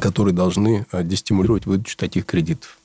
[0.00, 2.78] которые должны э, дестимулировать выдачу таких кредитов.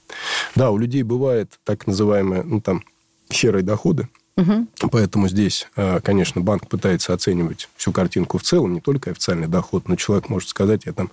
[0.55, 2.83] Да, у людей бывает так называемые, ну, там,
[3.29, 4.07] серые доходы,
[4.39, 4.89] Угу.
[4.91, 9.87] Поэтому здесь, э, конечно, банк пытается оценивать всю картинку в целом, не только официальный доход,
[9.87, 11.11] но человек может сказать, я там,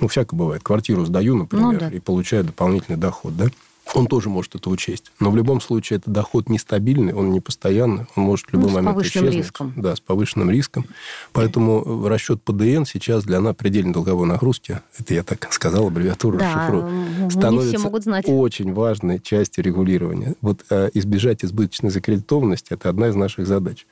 [0.00, 1.88] ну, всякое бывает, квартиру сдаю, например, ну, да.
[1.88, 3.46] и получаю дополнительный доход, да?
[3.94, 5.12] Он тоже может это учесть.
[5.20, 8.74] Но в любом случае это доход нестабильный, он не постоянный, он может в любой ну,
[8.74, 9.34] момент исчезнуть.
[9.34, 9.72] Риском.
[9.76, 10.86] Да, с повышенным риском.
[11.32, 16.52] Поэтому расчет ПДН сейчас для нас предельной долговой нагрузки, это я так сказал, аббревиатуру да,
[16.52, 17.88] расшифрую, становится
[18.28, 20.34] очень важной частью регулирования.
[20.40, 23.86] Вот э, избежать избыточной закредитованности– это одна из наших задач.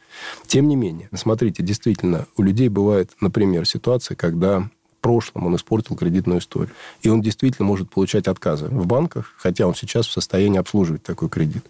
[0.47, 4.69] Тем не менее, смотрите, действительно, у людей бывает, например, ситуация, когда
[5.03, 6.75] прошлом он испортил кредитную историю.
[7.03, 11.29] И он действительно может получать отказы в банках, хотя он сейчас в состоянии обслуживать такой
[11.29, 11.65] кредит.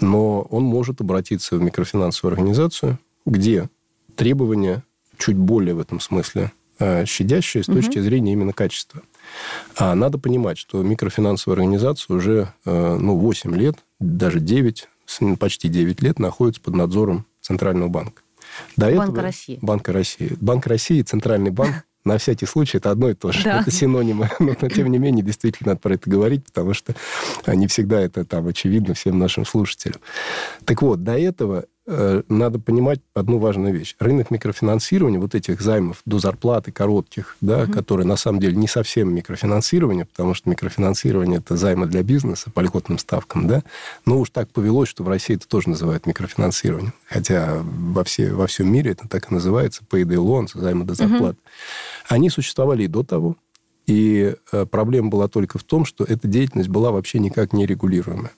[0.00, 3.70] Но он может обратиться в микрофинансовую организацию, где
[4.16, 4.82] требования
[5.16, 8.04] чуть более в этом смысле э, щадящие с точки угу.
[8.04, 9.00] зрения именно качества.
[9.76, 14.88] А надо понимать, что микрофинансовая организация уже э, ну, 8 лет, даже 9,
[15.38, 18.22] почти 9 лет находится под надзором Центрального банка.
[18.76, 19.58] До Банка этого, России.
[19.62, 20.36] Банка России.
[20.40, 23.42] Банк России, Центральный банк на всякий случай это одно и то же.
[23.44, 23.60] Да.
[23.60, 24.30] Это синонимы.
[24.38, 26.94] Но, но, тем не менее, действительно надо про это говорить, потому что
[27.46, 30.00] не всегда это там очевидно всем нашим слушателям.
[30.64, 33.94] Так вот, до этого надо понимать одну важную вещь.
[33.98, 37.72] Рынок микрофинансирования, вот этих займов до зарплаты коротких, да, угу.
[37.72, 42.60] которые на самом деле не совсем микрофинансирование, потому что микрофинансирование это займы для бизнеса по
[42.60, 43.62] льготным ставкам, да,
[44.06, 46.94] но уж так повелось, что в России это тоже называют микрофинансированием.
[47.06, 51.36] Хотя во, все, во всем мире это так и называется, payday loans, займы до зарплаты.
[51.36, 51.50] Угу.
[52.08, 53.36] Они существовали и до того,
[53.86, 58.32] и э, проблема была только в том, что эта деятельность была вообще никак не регулируемая.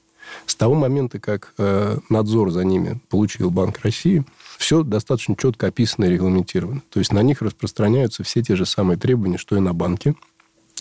[0.44, 4.24] С того момента, как э, надзор за ними получил Банк России,
[4.58, 6.82] все достаточно четко описано и регламентировано.
[6.90, 10.14] То есть на них распространяются все те же самые требования, что и на банке.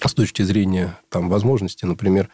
[0.03, 2.29] С точки зрения там, возможности, например,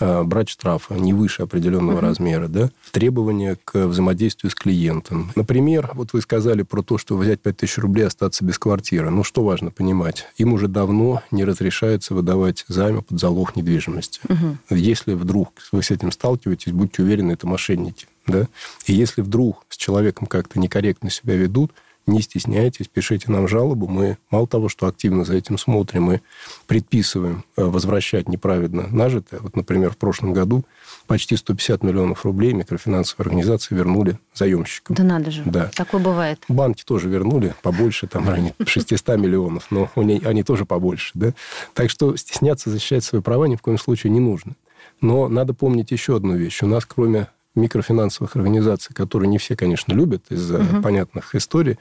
[0.00, 2.08] брать штрафы не выше определенного uh-huh.
[2.08, 5.32] размера, да, требования к взаимодействию с клиентом.
[5.36, 9.10] Например, вот вы сказали про то, что взять 5000 рублей, остаться без квартиры.
[9.10, 10.26] Ну, что важно понимать?
[10.36, 14.20] Им уже давно не разрешается выдавать займы под залог недвижимости.
[14.26, 14.56] Uh-huh.
[14.70, 18.06] Если вдруг вы с этим сталкиваетесь, будьте уверены, это мошенники.
[18.26, 18.48] Да?
[18.86, 21.72] И если вдруг с человеком как-то некорректно себя ведут,
[22.06, 23.86] не стесняйтесь, пишите нам жалобу.
[23.86, 26.20] Мы мало того, что активно за этим смотрим, мы
[26.66, 29.40] предписываем э, возвращать неправедно нажитое.
[29.40, 30.64] Вот, например, в прошлом году
[31.06, 34.96] почти 150 миллионов рублей микрофинансовые организации вернули заемщикам.
[34.96, 35.42] Да надо же.
[35.44, 35.70] Да.
[35.74, 36.42] Такое бывает.
[36.48, 41.10] Банки тоже вернули побольше, там, ранее 600 миллионов, но они, они тоже побольше.
[41.14, 41.32] Да?
[41.72, 44.54] Так что стесняться защищать свои права ни в коем случае не нужно.
[45.00, 46.62] Но надо помнить еще одну вещь.
[46.62, 50.82] У нас, кроме микрофинансовых организаций, которые не все, конечно, любят из-за угу.
[50.82, 51.78] понятных историй,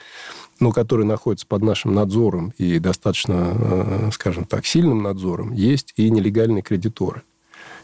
[0.59, 6.09] но которые находятся под нашим надзором и достаточно, э, скажем так, сильным надзором, есть и
[6.09, 7.23] нелегальные кредиторы.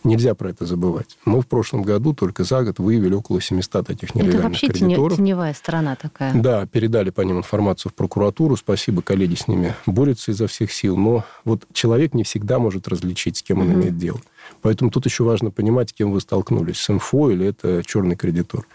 [0.04, 1.18] Нельзя про это забывать.
[1.26, 5.18] Мы в прошлом году только за год выявили около 700 таких нелегальных это вообще кредиторов.
[5.18, 6.34] теневая сторона такая.
[6.34, 8.56] Да, передали по ним информацию в прокуратуру.
[8.56, 10.96] Спасибо, коллеги с ними борются изо всех сил.
[10.96, 13.74] Но вот человек не всегда может различить, с кем он угу.
[13.74, 14.22] имеет дело.
[14.62, 18.66] Поэтому тут еще важно понимать, с кем вы столкнулись, с МФО или это черный кредитор.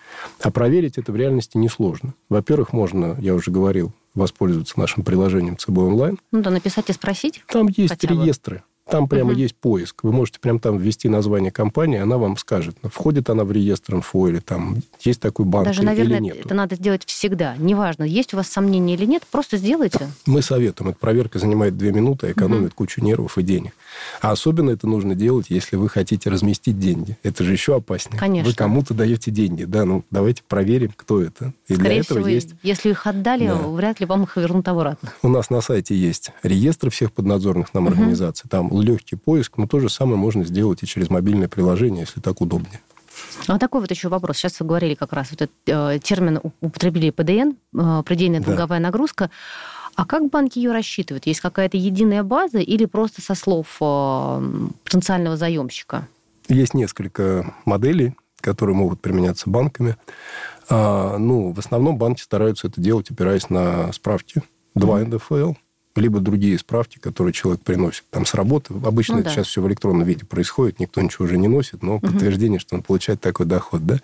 [0.40, 2.14] А проверить это в реальности несложно.
[2.28, 6.18] Во-первых, можно, я уже говорил, воспользоваться нашим приложением ЦБ онлайн.
[6.32, 7.42] Ну да, написать и спросить.
[7.48, 9.38] Там есть реестры Там прямо угу.
[9.38, 10.00] есть поиск.
[10.02, 14.28] Вы можете прямо там ввести название компании, она вам скажет, входит она в реестр МФО
[14.28, 16.36] или там есть такой банк Даже, или, наверное, или нет.
[16.44, 17.56] это надо сделать всегда.
[17.56, 20.10] Неважно, есть у вас сомнения или нет, просто сделайте.
[20.26, 20.90] Мы советуем.
[20.90, 22.76] Эта проверка занимает две минуты, экономит угу.
[22.76, 23.72] кучу нервов и денег.
[24.20, 27.16] А особенно это нужно делать, если вы хотите разместить деньги.
[27.22, 28.18] Это же еще опаснее.
[28.18, 28.50] Конечно.
[28.50, 29.64] Вы кому-то даете деньги.
[29.64, 31.52] Да, ну давайте проверим, кто это.
[31.68, 32.50] И Скорее для этого всего, есть...
[32.62, 33.56] если их отдали, да.
[33.56, 35.12] вряд ли вам их вернут обратно.
[35.22, 37.92] У нас на сайте есть реестр всех поднадзорных нам угу.
[37.92, 38.48] организаций.
[38.50, 42.40] Там легкий поиск но то же самое можно сделать и через мобильное приложение, если так
[42.40, 42.80] удобнее.
[43.46, 44.38] А такой вот еще вопрос.
[44.38, 48.84] Сейчас вы говорили как раз, вот этот э, термин употребили ПДН, э, предельная долговая да.
[48.84, 49.30] нагрузка.
[49.94, 51.26] А как банки ее рассчитывают?
[51.26, 56.08] Есть какая-то единая база или просто со слов э, потенциального заемщика?
[56.48, 59.96] Есть несколько моделей, которые могут применяться банками.
[60.68, 64.42] А, ну, в основном банки стараются это делать, опираясь на справки.
[64.74, 65.52] Два НДФЛ,
[65.96, 68.74] либо другие справки, которые человек приносит там с работы.
[68.84, 69.34] Обычно ну, это да.
[69.34, 72.06] сейчас все в электронном виде происходит, никто ничего уже не носит, но угу.
[72.06, 73.86] подтверждение, что он получает такой доход.
[73.86, 74.00] Да?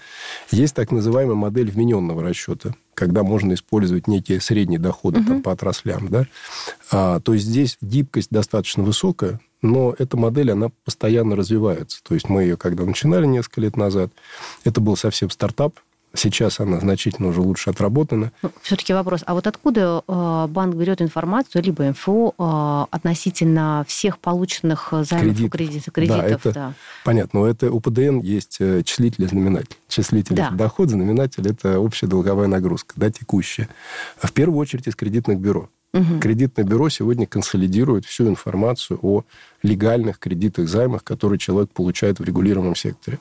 [0.51, 5.29] Есть так называемая модель вмененного расчета, когда можно использовать некие средние доходы угу.
[5.29, 6.09] там, по отраслям.
[6.09, 6.27] Да?
[6.91, 12.03] А, то есть здесь гибкость достаточно высокая, но эта модель, она постоянно развивается.
[12.03, 14.11] То есть мы ее, когда начинали несколько лет назад,
[14.65, 15.75] это был совсем стартап,
[16.13, 18.33] Сейчас она значительно уже лучше отработана.
[18.43, 24.19] Ну, все-таки вопрос, а вот откуда э, банк берет информацию, либо МФО, э, относительно всех
[24.19, 25.53] полученных займов Кредит.
[25.53, 25.95] кредитов?
[25.95, 26.75] кредитов да, это да.
[27.05, 27.41] понятно.
[27.41, 29.77] Но это у ПДН есть э, числитель и знаменатель.
[29.89, 33.69] Числитель да.– это доход, знаменатель– это общая долговая нагрузка, да, текущая.
[34.21, 35.69] В первую очередь из кредитных бюро.
[35.93, 36.21] Угу.
[36.21, 39.23] Кредитное бюро сегодня консолидирует всю информацию о
[39.63, 43.19] легальных кредитах, займах, которые человек получает в регулируемом секторе.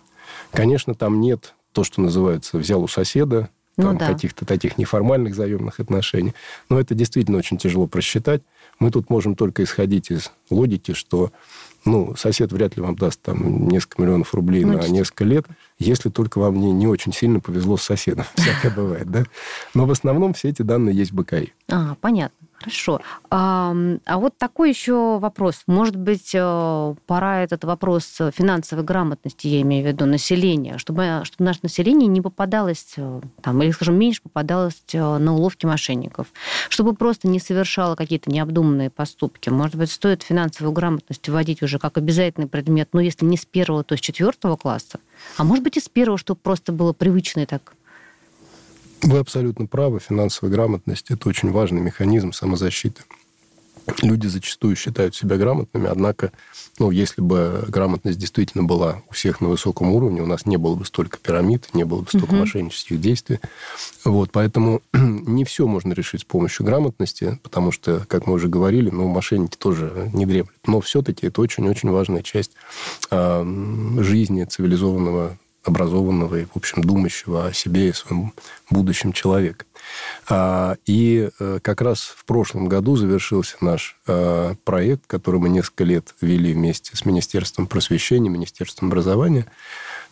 [0.52, 4.08] Конечно, там нет то, что называется, взял у соседа, ну, да.
[4.08, 6.34] каких-то таких неформальных заемных отношений.
[6.70, 8.42] Но это действительно очень тяжело просчитать.
[8.80, 11.32] Мы тут можем только исходить из логики, что
[11.86, 15.46] ну, сосед вряд ли вам даст там несколько миллионов рублей ну, на несколько лет,
[15.78, 18.26] если только вам не, не очень сильно повезло с соседом.
[18.36, 19.24] Всякое бывает, да?
[19.74, 21.54] Но в основном все эти данные есть в БКИ.
[21.70, 22.49] А, понятно.
[22.60, 23.00] Хорошо.
[23.30, 23.74] А,
[24.06, 25.64] а вот такой еще вопрос.
[25.66, 31.46] Может быть, э, пора этот вопрос финансовой грамотности, я имею в виду, населения, чтобы, чтобы
[31.46, 36.28] наше население не попадалось, э, там, или, скажем, меньше попадалось э, на уловки мошенников,
[36.68, 39.50] чтобы просто не совершало какие-то необдуманные поступки.
[39.50, 43.86] Может быть, стоит финансовую грамотность вводить уже как обязательный предмет, ну, если не с первого,
[43.86, 45.00] то с четвертого класса,
[45.38, 47.74] а может быть, и с первого, чтобы просто было привычно и так
[49.02, 50.00] вы абсолютно правы.
[50.00, 53.04] Финансовая грамотность– это очень важный механизм самозащиты.
[54.04, 56.32] Люди зачастую считают себя грамотными, однако,
[56.78, 60.76] ну, если бы грамотность действительно была у всех на высоком уровне, у нас не было
[60.76, 62.36] бы столько пирамид, не было бы столько угу.
[62.42, 63.40] мошеннических действий.
[64.06, 68.90] Вот, поэтому не все можно решить с помощью грамотности, потому что, как мы уже говорили,
[68.92, 70.54] ну, мошенники тоже не дремлют.
[70.68, 72.52] Но все-таки это очень-очень важная часть
[73.10, 78.34] э, жизни цивилизованного образованного и, в общем, думающего о себе и своем
[78.70, 79.66] будущем человека.
[80.28, 85.84] А, и э, как раз в прошлом году завершился наш э, проект, который мы несколько
[85.84, 89.46] лет вели вместе с Министерством просвещения, Министерством образования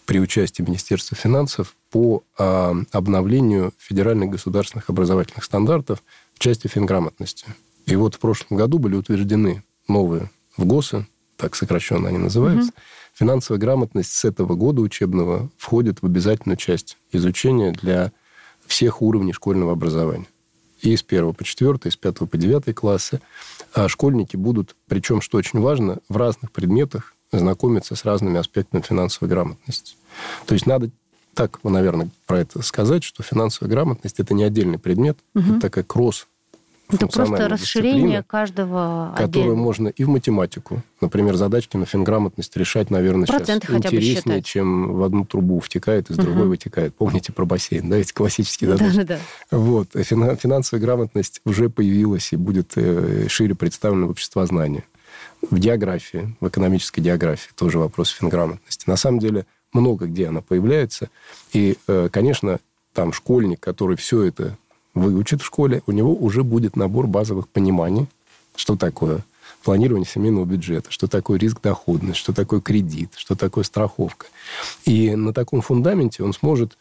[0.06, 6.02] при участии Министерства финансов по а, обновлению федеральных государственных образовательных стандартов
[6.34, 7.46] в части финграмотности.
[7.86, 11.06] И вот в прошлом году были утверждены новые в ГОСы,
[11.38, 12.82] так сокращенно они называются, угу
[13.18, 18.12] Финансовая грамотность с этого года учебного входит в обязательную часть изучения для
[18.68, 20.28] всех уровней школьного образования.
[20.82, 23.20] И с 1 по 4, и с 5 по 9 классы.
[23.74, 29.30] А школьники будут, причем, что очень важно, в разных предметах знакомиться с разными аспектами финансовой
[29.30, 29.96] грамотности.
[30.46, 30.92] То есть надо
[31.34, 35.54] так, наверное, про это сказать, что финансовая грамотность– это не отдельный предмет, угу.
[35.54, 36.28] это такая кросс
[36.90, 39.56] это просто расширение каждого Которую отдельно.
[39.56, 40.82] можно и в математику.
[41.02, 46.18] Например, задачки на финграмотность решать, наверное, Проценты сейчас интереснее, чем в одну трубу втекает, из
[46.18, 46.26] угу.
[46.28, 46.96] другой вытекает.
[46.96, 48.96] Помните про бассейн, да, эти классические задачи?
[48.96, 49.20] Да, да,
[49.50, 49.58] да.
[49.58, 49.90] Вот.
[49.94, 54.84] Финансовая грамотность уже появилась и будет э, шире представлена в общество знания.
[55.42, 58.90] В географии, в экономической географии тоже вопрос финграмотности.
[58.90, 61.10] На самом деле много где она появляется.
[61.54, 62.60] И, э, конечно,
[62.94, 64.58] там школьник, который все это
[65.00, 68.08] выучит в школе, у него уже будет набор базовых пониманий,
[68.56, 69.24] что такое
[69.64, 74.28] планирование семейного бюджета, что такое риск доходность, что такое кредит, что такое страховка.
[74.86, 76.78] И на таком фундаменте он сможет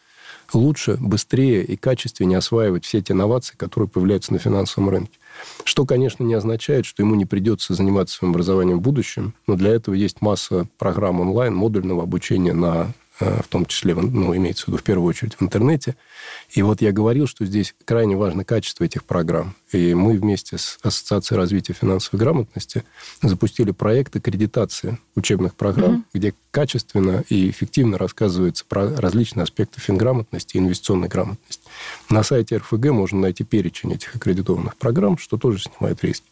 [0.53, 5.19] лучше, быстрее и качественнее осваивать все те инновации, которые появляются на финансовом рынке.
[5.63, 9.71] Что, конечно, не означает, что ему не придется заниматься своим образованием в будущем, но для
[9.71, 14.77] этого есть масса программ онлайн, модульного обучения на в том числе, ну, имеется в виду
[14.77, 15.95] в первую очередь в интернете.
[16.51, 19.55] И вот я говорил, что здесь крайне важно качество этих программ.
[19.71, 22.83] И мы вместе с Ассоциацией развития финансовой грамотности
[23.21, 26.03] запустили проект аккредитации учебных программ, mm-hmm.
[26.13, 31.63] где качественно и эффективно рассказывается про различные аспекты финграмотности и инвестиционной грамотности.
[32.09, 36.25] На сайте РФГ можно найти перечень этих аккредитованных программ, что тоже снимает риски.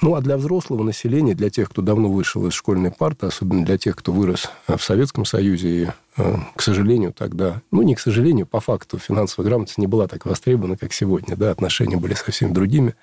[0.00, 3.76] Ну, а для взрослого населения, для тех, кто давно вышел из школьной парты, особенно для
[3.76, 8.60] тех, кто вырос в Советском Союзе и к сожалению, тогда, ну, не к сожалению, по
[8.60, 12.94] факту финансовая грамотность не была так востребована, как сегодня, да, отношения были совсем другими,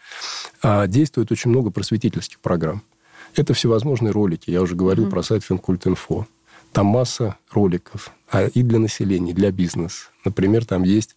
[0.61, 2.83] а действует очень много просветительских программ.
[3.35, 5.09] Это всевозможные ролики, я уже говорил mm-hmm.
[5.09, 6.27] про сайт Финкульт.инфо.
[6.71, 10.09] Там масса роликов а и для населения, и для бизнеса.
[10.23, 11.15] Например, там есть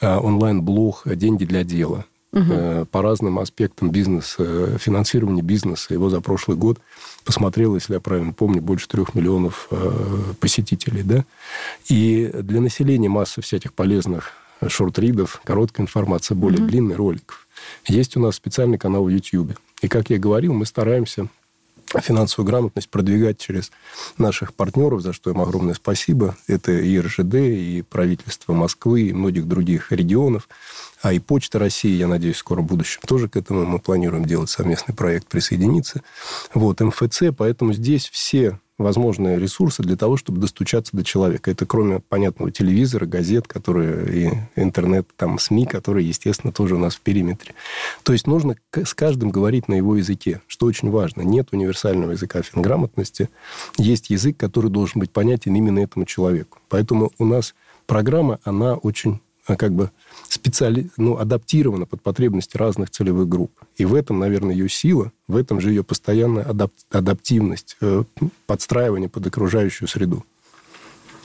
[0.00, 2.86] а, онлайн-блог «Деньги для дела», угу.
[2.86, 5.94] по разным аспектам бизнеса, финансирования бизнеса.
[5.94, 6.78] Его за прошлый год
[7.24, 11.02] посмотрело, если я правильно помню, больше трех миллионов э, посетителей.
[11.02, 11.24] Да?
[11.88, 14.32] И для населения масса всяких полезных
[14.66, 16.68] шорт-ридов, короткая информация, более угу.
[16.68, 17.46] длинный роликов.
[17.86, 19.52] Есть у нас специальный канал в YouTube.
[19.82, 21.28] И, как я говорил, мы стараемся
[22.02, 23.70] финансовую грамотность продвигать через
[24.16, 26.36] наших партнеров, за что им огромное спасибо.
[26.46, 30.48] Это и РЖД, и правительство Москвы, и многих других регионов.
[31.00, 34.50] А и Почта России, я надеюсь, в скором будущем тоже к этому мы планируем делать
[34.50, 36.02] совместный проект, присоединиться.
[36.54, 41.50] Вот, МФЦ, поэтому здесь все возможные ресурсы для того, чтобы достучаться до человека.
[41.50, 46.94] Это кроме понятного телевизора, газет, которые и интернет, там СМИ, которые, естественно, тоже у нас
[46.94, 47.54] в периметре.
[48.04, 51.22] То есть нужно с каждым говорить на его языке, что очень важно.
[51.22, 53.28] Нет универсального языка финграмотности.
[53.76, 56.58] Есть язык, который должен быть понятен именно этому человеку.
[56.68, 57.54] Поэтому у нас
[57.86, 59.92] программа, она очень а, как бы
[60.28, 60.90] специали...
[60.96, 63.52] ну, адаптирована под потребности разных целевых групп.
[63.76, 66.72] И в этом, наверное, ее сила, в этом же ее постоянная адап...
[66.90, 68.02] адаптивность, э,
[68.48, 70.24] подстраивание под окружающую среду.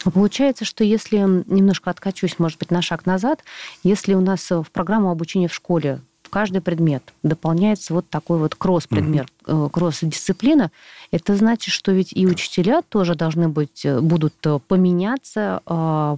[0.03, 3.43] Получается, что если немножко откачусь, может быть, на шаг назад,
[3.81, 6.01] если у нас в программу обучения в школе
[6.33, 9.69] каждый предмет дополняется вот такой вот кросс-предмет, угу.
[9.69, 10.71] кросс-дисциплина,
[11.11, 15.61] это значит, что ведь и учителя тоже должны быть, э, будут э, поменяться,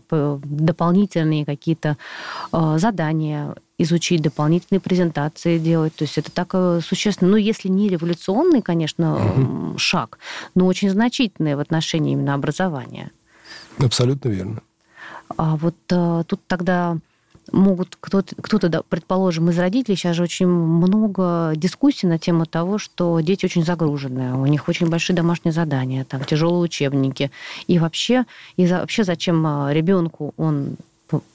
[0.10, 1.98] дополнительные какие-то
[2.54, 5.94] задания, изучить дополнительные презентации делать.
[5.96, 7.32] То есть это так существенно.
[7.32, 9.78] Ну, если не революционный, конечно, угу.
[9.78, 10.18] шаг,
[10.56, 13.12] но очень значительный в отношении именно образования.
[13.80, 14.62] Абсолютно верно.
[15.36, 16.98] А вот тут тогда
[17.52, 23.20] могут кто-то, кто-то, предположим, из родителей, сейчас же очень много дискуссий на тему того, что
[23.20, 27.32] дети очень загружены, у них очень большие домашние задания, там тяжелые учебники.
[27.68, 28.26] И вообще,
[28.58, 30.78] и вообще зачем а, ребенку он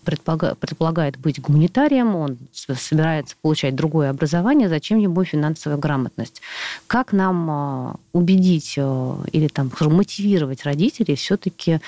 [0.04, 6.42] предполагает, предполагает быть гуманитарием, он собирается получать другое образование, зачем ему финансовая грамотность?
[6.86, 11.80] Как нам а, убедить а, или там мотивировать родителей все-таки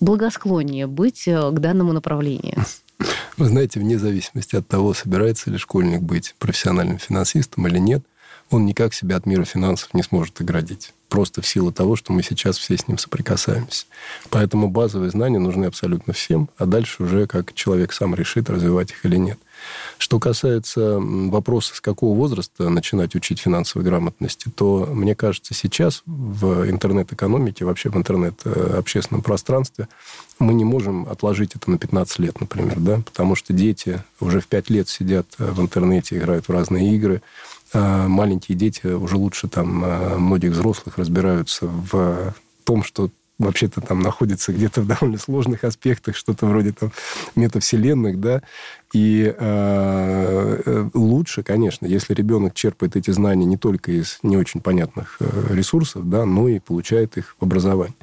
[0.00, 2.64] благосклоннее быть к данному направлению?
[3.36, 8.02] Вы знаете, вне зависимости от того, собирается ли школьник быть профессиональным финансистом или нет,
[8.50, 10.92] он никак себя от мира финансов не сможет оградить.
[11.08, 13.86] Просто в силу того, что мы сейчас все с ним соприкасаемся.
[14.30, 19.04] Поэтому базовые знания нужны абсолютно всем, а дальше уже как человек сам решит, развивать их
[19.04, 19.38] или нет.
[19.98, 26.68] Что касается вопроса, с какого возраста начинать учить финансовой грамотности, то, мне кажется, сейчас в
[26.68, 29.88] интернет-экономике, вообще в интернет-общественном э, пространстве
[30.38, 34.46] мы не можем отложить это на 15 лет, например, да, потому что дети уже в
[34.46, 37.22] 5 лет сидят э, в интернете, играют в разные игры,
[37.72, 43.10] а маленькие дети уже лучше там э, многих взрослых разбираются в том, что
[43.44, 46.92] вообще-то там находится где-то в довольно сложных аспектах, что-то вроде там
[47.34, 48.42] метавселенных, да,
[48.92, 54.60] и э, э, лучше, конечно, если ребенок черпает эти знания не только из не очень
[54.60, 57.96] понятных э, ресурсов, да, но и получает их в образовании.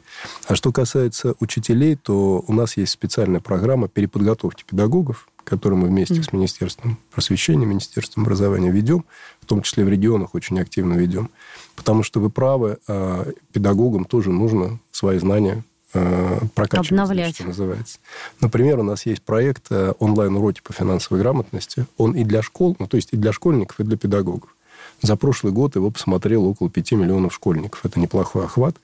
[0.47, 6.15] А что касается учителей, то у нас есть специальная программа переподготовки педагогов, которую мы вместе
[6.15, 6.23] mm.
[6.23, 9.05] с Министерством просвещения, Министерством образования ведем,
[9.41, 11.29] в том числе в регионах очень активно ведем.
[11.79, 15.63] Потому что вы правы, а, педагогам тоже нужно свои знания
[15.93, 17.35] а, прокачивать, Обновлять.
[17.35, 17.99] что называется.
[18.41, 21.85] Например, у нас есть проект а, онлайн-уроки по финансовой грамотности.
[21.97, 24.53] Он и для школ, ну, то есть и для школьников, и для педагогов.
[25.01, 27.85] За прошлый год его посмотрело около 5 миллионов школьников.
[27.85, 28.75] Это неплохой охват.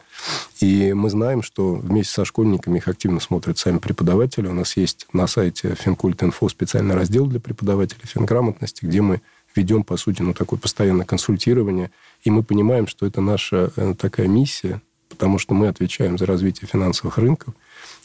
[0.61, 4.47] И мы знаем, что вместе со школьниками их активно смотрят сами преподаватели.
[4.47, 9.21] У нас есть на сайте Финкульт.инфо специальный раздел для преподавателей финграмотности, где мы
[9.55, 11.91] ведем, по сути, ну, такое постоянное консультирование.
[12.23, 16.67] И мы понимаем, что это наша э, такая миссия, потому что мы отвечаем за развитие
[16.67, 17.53] финансовых рынков,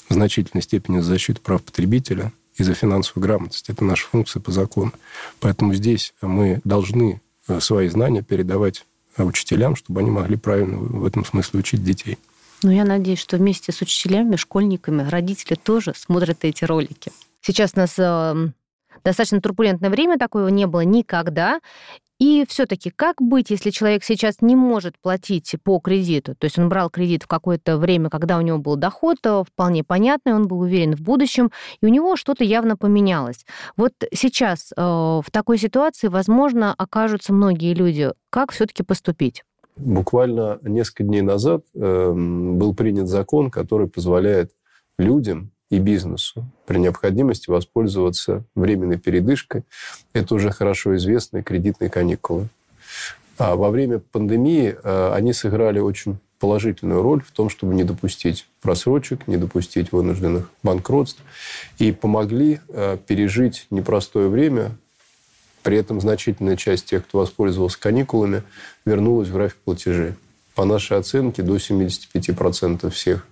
[0.08, 3.70] в значительной степени за защиту прав потребителя и за финансовую грамотность.
[3.70, 4.92] Это наша функция по закону.
[5.38, 8.84] Поэтому здесь мы должны э, свои знания передавать
[9.16, 12.18] э, учителям, чтобы они могли правильно в этом смысле учить детей.
[12.62, 17.10] Ну, я надеюсь, что вместе с учителями, школьниками, родители тоже смотрят эти ролики.
[17.40, 17.94] Сейчас нас
[19.04, 21.60] достаточно турбулентное время, такого не было никогда.
[22.20, 26.34] И все-таки как быть, если человек сейчас не может платить по кредиту?
[26.34, 30.34] То есть он брал кредит в какое-то время, когда у него был доход, вполне понятный,
[30.34, 33.46] он был уверен в будущем, и у него что-то явно поменялось.
[33.78, 38.12] Вот сейчас э, в такой ситуации, возможно, окажутся многие люди.
[38.28, 39.42] Как все-таки поступить?
[39.76, 44.52] Буквально несколько дней назад э, был принят закон, который позволяет
[44.98, 49.62] людям и бизнесу при необходимости воспользоваться временной передышкой.
[50.12, 52.48] Это уже хорошо известные кредитные каникулы.
[53.38, 58.46] А во время пандемии э, они сыграли очень положительную роль в том, чтобы не допустить
[58.60, 61.22] просрочек, не допустить вынужденных банкротств
[61.78, 64.72] и помогли э, пережить непростое время.
[65.62, 68.42] При этом значительная часть тех, кто воспользовался каникулами,
[68.84, 70.14] вернулась в график платежей.
[70.54, 73.26] По нашей оценке, до 75% всех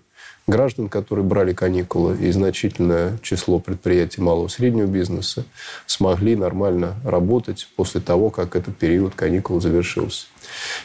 [0.48, 5.44] граждан, которые брали каникулы, и значительное число предприятий малого и среднего бизнеса
[5.86, 10.26] смогли нормально работать после того, как этот период каникул завершился.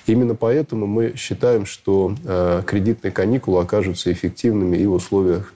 [0.05, 5.53] Именно поэтому мы считаем, что э, кредитные каникулы окажутся эффективными и в условиях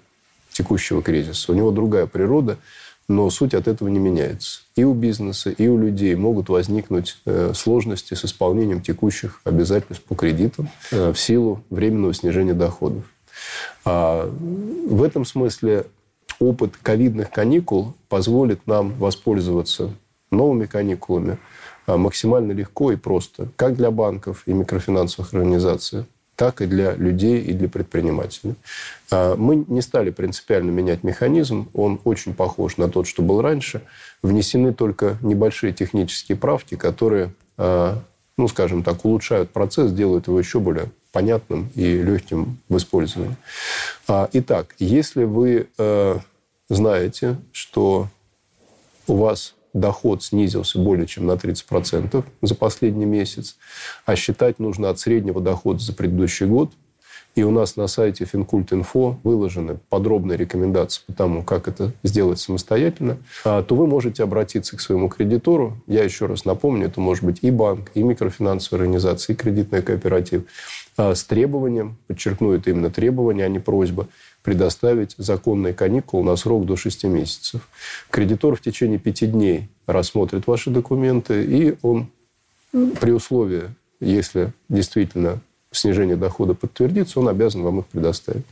[0.52, 1.52] текущего кризиса.
[1.52, 2.58] У него другая природа,
[3.10, 4.62] но суть от этого не меняется.
[4.76, 10.16] И у бизнеса, и у людей могут возникнуть э, сложности с исполнением текущих обязательств по
[10.16, 13.04] кредитам э, в силу временного снижения доходов.
[13.86, 15.86] А в этом смысле
[16.40, 19.94] опыт ковидных каникул позволит нам воспользоваться
[20.32, 21.38] новыми каникулами
[21.86, 27.42] а, максимально легко и просто, как для банков и микрофинансовых организаций, так и для людей
[27.42, 28.56] и для предпринимателей.
[29.10, 33.82] А, мы не стали принципиально менять механизм, он очень похож на тот, что был раньше.
[34.22, 40.90] Внесены только небольшие технические правки, которые, ну, скажем так, улучшают процесс, делают его еще более
[41.18, 43.38] понятным и легким в использовании.
[44.08, 46.20] А, итак, если вы э,
[46.70, 48.08] знаете, что
[49.08, 53.58] у вас доход снизился более чем на 30% за последний месяц,
[54.06, 56.72] а считать нужно от среднего дохода за предыдущий год–
[57.38, 63.18] и у нас на сайте Финкульт.инфо выложены подробные рекомендации по тому, как это сделать самостоятельно,
[63.46, 65.78] а, то вы можете обратиться к своему кредитору.
[65.86, 70.46] Я еще раз напомню, это может быть и банк, и микрофинансовая организация, и кредитный кооператив
[70.98, 74.08] а, с требованием, подчеркну, это именно требование, а не просьба,
[74.42, 77.70] предоставить законные каникулы на срок до 6 месяцев.
[78.10, 82.08] Кредитор в течение 5 дней рассмотрит ваши документы, и он
[83.00, 83.66] при условии,
[84.00, 85.40] если действительно
[85.78, 88.46] снижение дохода подтвердится, он обязан вам их предоставить.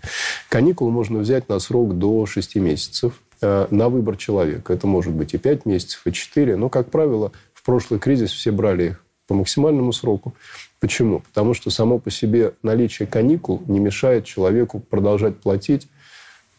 [0.49, 4.73] Каникулы можно взять на срок до 6 месяцев э, на выбор человека.
[4.73, 6.55] Это может быть и 5 месяцев, и 4.
[6.55, 10.36] Но, как правило, в прошлый кризис все брали их по максимальному сроку.
[10.80, 11.19] Почему?
[11.19, 15.88] Потому что само по себе наличие каникул не мешает человеку продолжать платить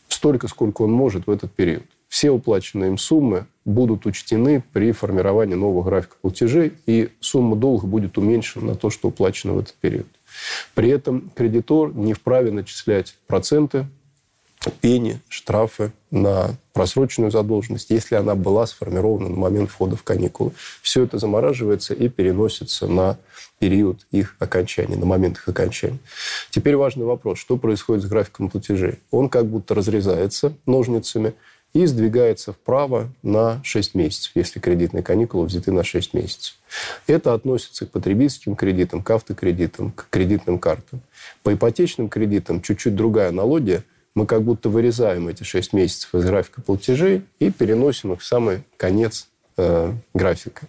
[0.08, 1.84] столько, сколько он может в этот период.
[2.08, 8.16] Все уплаченные им суммы будут учтены при формировании нового графика платежей, и сумма долга будет
[8.16, 10.06] уменьшена на то, что уплачено в этот период.
[10.74, 13.87] При этом кредитор не вправе начислять проценты,
[14.80, 20.53] пени, штрафы на просроченную задолженность, если она была сформирована на момент входа в каникулы.
[20.82, 23.18] Все это замораживается и переносится на
[23.59, 25.99] период их окончания, на момент их окончания.
[26.51, 28.99] Теперь важный вопрос, что происходит с графиком платежей?
[29.11, 31.34] Он как будто разрезается ножницами–
[31.77, 36.55] и сдвигается вправо на 6 месяцев, если кредитные каникулы взяты на 6 месяцев.
[37.07, 41.03] Это относится к потребительским кредитам, к автокредитам, к кредитным картам.
[41.43, 43.85] По ипотечным кредитам чуть-чуть другая аналогия.
[44.14, 48.62] Мы как будто вырезаем эти 6 месяцев из графика платежей и переносим их в самый
[48.79, 50.68] конец э, графика.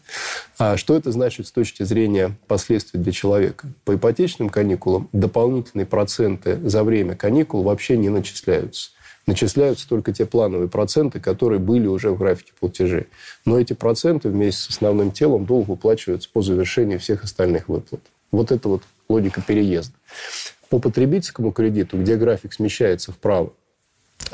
[0.57, 3.69] А что это значит с точки зрения последствий для человека?
[3.85, 8.89] По ипотечным каникулам дополнительные проценты за время каникул вообще не начисляются
[9.27, 13.07] начисляются только те плановые проценты, которые были уже в графике платежей.
[13.45, 18.01] Но эти проценты вместе с основным телом долго уплачиваются по завершении всех остальных выплат.
[18.31, 19.93] Вот это вот логика переезда.
[20.69, 23.53] По потребительскому кредиту, где график смещается вправо,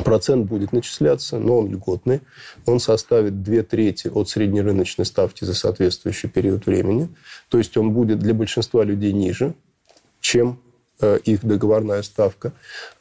[0.04, 2.22] процент будет начисляться, но он льготный.
[2.66, 7.10] Он составит две трети от среднерыночной ставки за соответствующий период времени.
[7.50, 9.54] То есть он будет для большинства людей ниже,
[10.22, 10.60] чем
[11.02, 12.54] э, их договорная ставка.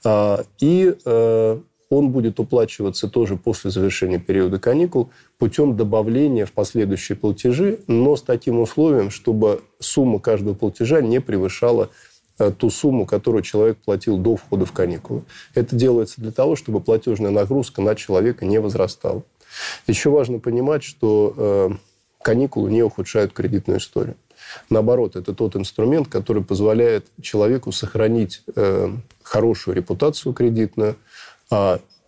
[0.04, 1.60] А, и э,
[1.92, 8.22] он будет уплачиваться тоже после завершения периода каникул путем добавления в последующие платежи, но с
[8.22, 11.90] таким условием, чтобы сумма каждого платежа не превышала
[12.38, 15.24] э, ту сумму, которую человек платил до входа в каникулы.
[15.54, 19.22] Это делается для того, чтобы платежная нагрузка на человека не возрастала.
[19.86, 21.70] Еще важно понимать, что э,
[22.22, 24.16] каникулы не ухудшают кредитную историю.
[24.70, 28.90] Наоборот, это тот инструмент, который позволяет человеку сохранить э,
[29.22, 30.96] хорошую репутацию кредитную,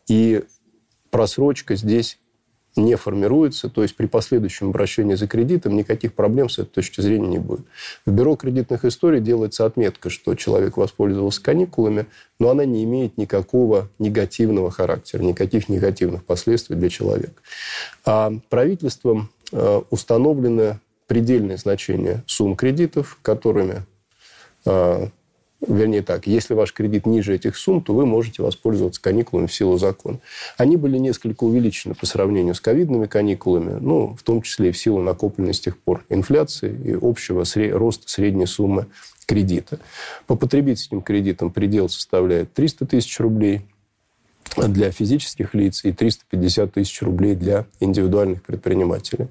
[0.09, 0.45] и
[1.11, 2.18] просрочка здесь
[2.76, 7.28] не формируется, то есть при последующем обращении за кредитом никаких проблем с этой точки зрения
[7.28, 7.64] не будет.
[8.05, 12.07] В бюро кредитных историй делается отметка, что человек воспользовался каникулами,
[12.38, 17.40] но она не имеет никакого негативного характера, никаких негативных последствий для человека.
[18.05, 23.84] А правительством э, установлены предельные значения сумм кредитов, которыми
[24.64, 25.09] э,
[25.66, 29.78] вернее так, если ваш кредит ниже этих сумм, то вы можете воспользоваться каникулами в силу
[29.78, 30.18] закона.
[30.57, 34.78] Они были несколько увеличены по сравнению с ковидными каникулами, ну, в том числе и в
[34.78, 38.86] силу накопленной с тех пор инфляции и общего сре- роста средней суммы
[39.26, 39.78] кредита.
[40.26, 43.62] По потребительским кредитам предел составляет 300 тысяч рублей,
[44.57, 49.28] для физических лиц и 350 тысяч рублей для индивидуальных предпринимателей.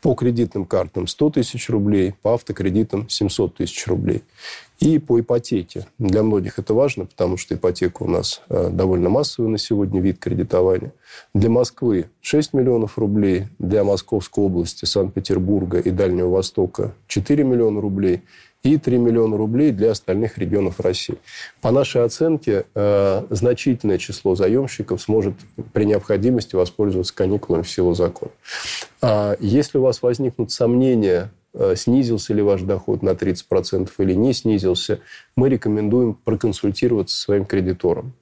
[0.00, 4.22] По кредитным картам 100 тысяч рублей, по автокредитам 700 тысяч рублей.
[4.80, 5.86] И по ипотеке.
[5.98, 10.18] Для многих это важно, потому что ипотека у нас э, довольно массовый на сегодня вид
[10.18, 10.92] кредитования.
[11.34, 18.22] Для Москвы 6 миллионов рублей, для Московской области, Санкт-Петербурга и Дальнего Востока 4 миллиона рублей–
[18.62, 21.18] и 3 миллиона рублей для остальных регионов России.
[21.60, 25.34] По нашей оценке, э, значительное число заемщиков сможет
[25.72, 28.30] при необходимости воспользоваться каникулами в силу закона.
[29.00, 34.32] А если у вас возникнут сомнения, э, снизился ли ваш доход на 30% или не
[34.32, 35.00] снизился,
[35.36, 38.14] мы рекомендуем проконсультироваться со своим кредитором.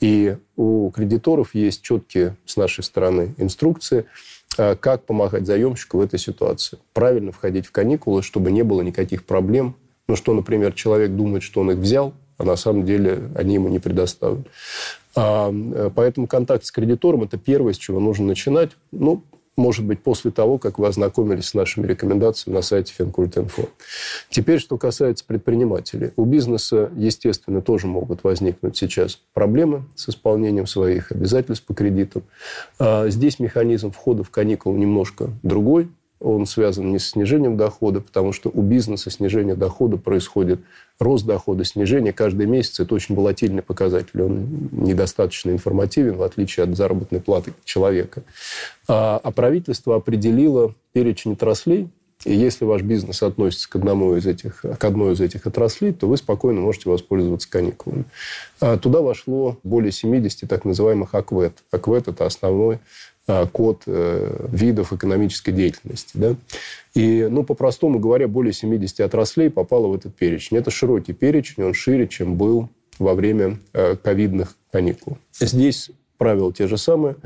[0.00, 4.06] И у кредиторов есть четкие с нашей стороны инструкции–
[4.56, 6.78] а как помогать заемщику в этой ситуации.
[6.92, 9.76] Правильно входить в каникулы, чтобы не было никаких проблем.
[10.06, 13.68] Ну, что, например, человек думает, что он их взял, а на самом деле они ему
[13.68, 14.46] не предоставят.
[15.16, 18.72] А, э, поэтому контакт с кредитором– это первое, с чего нужно начинать.
[18.92, 19.22] Ну,
[19.56, 23.68] может быть, после того, как вы ознакомились с нашими рекомендациями на сайте Финкульт.инфо.
[24.30, 26.12] Теперь, что касается предпринимателей.
[26.16, 32.22] У бизнеса, естественно, тоже могут возникнуть сейчас проблемы с исполнением своих обязательств по кредитам.
[32.78, 35.88] А, здесь механизм входа в каникулы немножко другой
[36.20, 40.60] он связан не с снижением дохода, потому что у бизнеса снижение дохода происходит,
[40.98, 42.80] рост дохода, снижение каждый месяц.
[42.80, 44.22] Это очень волатильный показатель.
[44.22, 48.22] Он недостаточно информативен, в отличие от заработной платы человека.
[48.88, 51.88] А, а правительство определило перечень отраслей,
[52.24, 56.06] и если ваш бизнес относится к, одному из этих, к одной из этих отраслей, то
[56.08, 58.04] вы спокойно можете воспользоваться каникулами.
[58.60, 61.52] А туда вошло более 70 так называемых АКВЭД.
[61.70, 62.78] АКВЭД– это основной
[63.52, 66.10] код э, видов экономической деятельности.
[66.14, 66.36] Да?
[66.94, 70.58] И, ну, по-простому говоря, более 70 отраслей попало в этот перечень.
[70.58, 72.68] Это широкий перечень, он шире, чем был
[72.98, 75.18] во время э, ковидных каникул.
[75.32, 77.16] Здесь правила те же самые,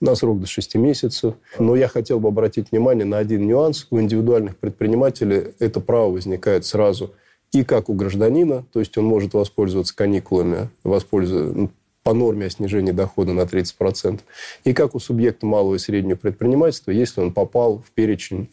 [0.00, 1.34] на срок до 6 месяцев.
[1.58, 3.86] Но я хотел бы обратить внимание на один нюанс.
[3.90, 7.12] У индивидуальных предпринимателей это право возникает сразу
[7.52, 11.70] и как у гражданина, то есть он может воспользоваться каникулами, воспользоваться,
[12.08, 14.20] по норме о снижении дохода на 30%,
[14.64, 18.48] и как у субъекта малого и среднего предпринимательства, если он попал в перечень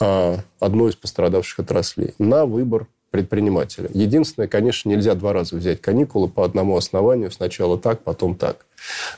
[0.00, 3.88] а, одной из пострадавших отраслей на выбор предпринимателя.
[3.94, 8.66] Единственное, конечно, нельзя два раза взять каникулы по одному основанию, сначала так, потом так.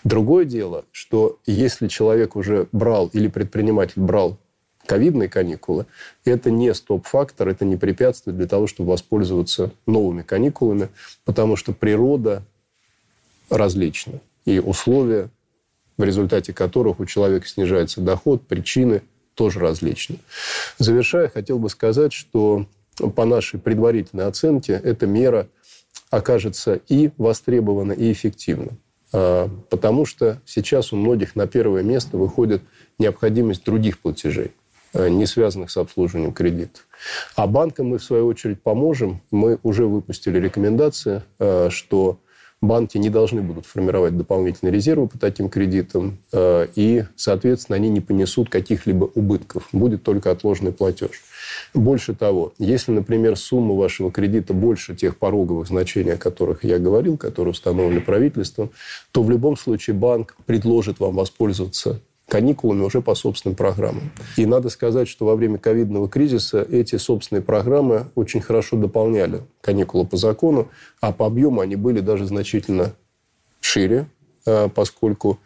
[0.04, 4.36] Другое дело, что если человек уже брал или предприниматель брал
[4.84, 5.86] ковидные каникулы,
[6.26, 10.90] это не стоп-фактор, это не препятствие для того, чтобы воспользоваться новыми каникулами,
[11.24, 12.42] потому что природа
[13.51, 14.20] различны.
[14.44, 15.28] И условия,
[15.98, 19.03] в результате которых у человека снижается доход, причины
[19.34, 20.18] тоже различны.
[20.78, 22.66] Завершая, хотел бы сказать, что
[23.16, 25.48] по нашей предварительной оценке эта мера
[26.11, 28.72] окажется и востребована, и эффективна.
[29.12, 32.62] А, потому что сейчас у многих на первое место выходит
[32.98, 34.53] необходимость других платежей,
[34.92, 36.86] а, не связанных с обслуживанием кредитов.
[37.36, 39.22] А банкам мы, в свою очередь, поможем.
[39.30, 42.18] Мы уже выпустили рекомендации, а, что
[42.62, 48.00] банки не должны будут формировать дополнительные резервы по таким кредитам, э, и, соответственно, они не
[48.00, 49.68] понесут каких-либо убытков.
[49.72, 51.22] Будет только отложенный платеж.
[51.74, 57.16] Больше того, если, например, сумма вашего кредита больше тех пороговых значений, о которых я говорил,
[57.16, 58.70] которые установлены правительством,
[59.11, 62.00] то в любом случае банк предложит вам воспользоваться
[62.30, 64.12] каникулами уже по собственным программам.
[64.36, 70.06] И надо сказать, что во время ковидного кризиса эти собственные программы очень хорошо дополняли каникулы
[70.06, 70.68] по закону,
[71.00, 72.94] а по объему они были даже значительно
[73.60, 74.06] шире,
[74.46, 75.40] а, поскольку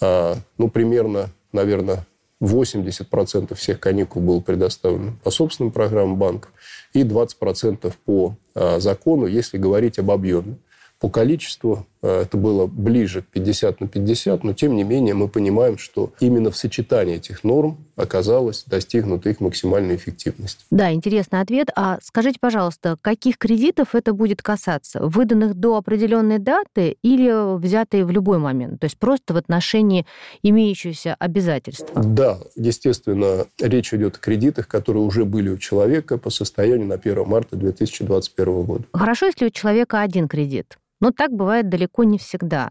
[0.00, 2.04] а, ну, примерно, наверное,
[2.42, 6.52] 80% всех каникул было предоставлено по собственным программам банков
[6.92, 10.56] и 20% по а, закону, если говорить об объеме.
[11.00, 15.28] По количеству э, это было ближе к 50 на 50, но тем не менее мы
[15.28, 20.66] понимаем, что именно в сочетании этих норм оказалось достигнута их максимальная эффективность.
[20.70, 21.70] Да, интересный ответ.
[21.76, 25.00] А скажите, пожалуйста, каких кредитов это будет касаться?
[25.02, 28.80] Выданных до определенной даты или взятые в любой момент?
[28.80, 30.06] То есть просто в отношении
[30.42, 32.02] имеющегося обязательства?
[32.02, 37.26] Да, естественно, речь идет о кредитах, которые уже были у человека по состоянию на 1
[37.26, 38.84] марта 2021 года.
[38.92, 40.76] Хорошо, если у человека один кредит.
[41.04, 42.70] Но так бывает далеко не всегда.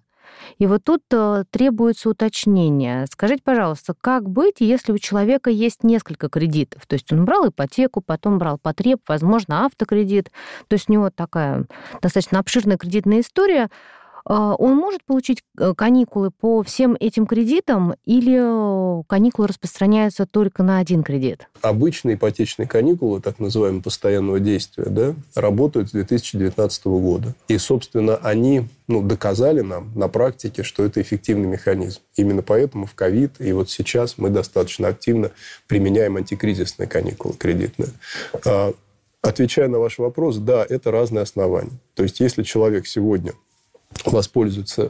[0.57, 3.05] И вот тут э, требуется уточнение.
[3.05, 6.87] Скажите, пожалуйста, как быть, если у человека есть несколько кредитов?
[6.87, 10.31] То есть он брал ипотеку, потом брал потреб, возможно, автокредит.
[10.67, 11.67] То есть у него такая
[12.01, 13.69] достаточно обширная кредитная история.
[14.25, 20.63] А, он может получить э, каникулы по всем этим кредитам или э, каникулы распространяются только
[20.63, 21.47] на один кредит?
[21.61, 27.35] Обычные ипотечные каникулы, так называемые постоянного действия, да, работают с 2019 года.
[27.47, 31.99] И, собственно, они ну, доказали нам на практике, что это эффективный механизм.
[32.15, 35.31] Именно поэтому в ковид и вот сейчас мы достаточно активно
[35.67, 37.89] применяем антикризисные каникулы кредитные.
[38.45, 38.73] А,
[39.21, 41.71] отвечая на ваш вопрос, да, это разные основания.
[41.95, 43.33] То есть, если человек сегодня
[44.05, 44.89] воспользуется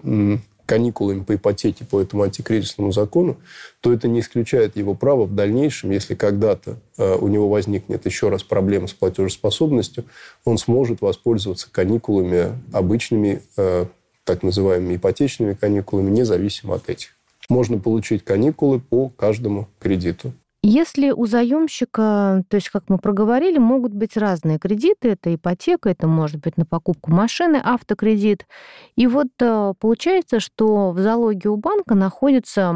[0.66, 3.38] каникулами по ипотеке по этому антикризисному закону,
[3.82, 8.30] то это не исключает его право в дальнейшем, если когда-то э, у него возникнет еще
[8.30, 10.06] раз проблема с платежеспособностью,
[10.46, 13.86] он сможет воспользоваться каникулами обычными, э,
[14.24, 17.10] так называемыми ипотечными каникулами, независимо от этих.
[17.50, 20.34] Можно получить каникулы по каждому кредиту.
[20.66, 26.08] Если у заемщика, то есть, как мы проговорили, могут быть разные кредиты, это ипотека, это
[26.08, 28.48] может быть на покупку машины, автокредит.
[28.96, 32.74] И вот э, получается, что в залоге у банка находится,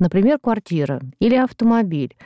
[0.00, 2.16] например, квартира или автомобиль.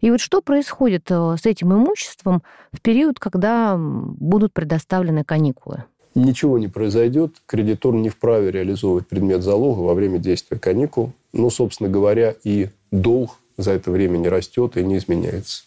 [0.00, 2.42] И вот что происходит э, с этим имуществом
[2.72, 5.84] в период, когда будут предоставлены каникулы?
[6.14, 7.34] Ничего не произойдет.
[7.44, 11.12] Кредитор не вправе реализовывать предмет залога во время действия каникул.
[11.34, 15.64] Ну, собственно говоря, и долг за это время не растет и не изменяется.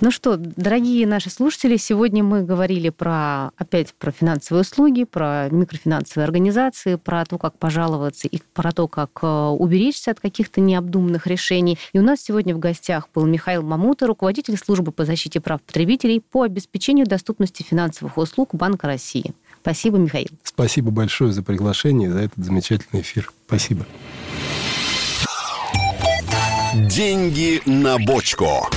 [0.00, 6.24] Ну что, дорогие наши слушатели, сегодня мы говорили про, опять про финансовые услуги, про микрофинансовые
[6.24, 11.78] организации, про то, как пожаловаться и про то, как э, уберечься от каких-то необдуманных решений.
[11.92, 16.20] И у нас сегодня в гостях был Михаил Мамута, руководитель службы по защите прав потребителей
[16.20, 19.34] по обеспечению доступности финансовых услуг Банка России.
[19.60, 20.28] Спасибо, Михаил.
[20.42, 23.32] Спасибо большое за приглашение, за этот замечательный эфир.
[23.46, 23.86] Спасибо.
[26.74, 28.68] Деньги на бочку.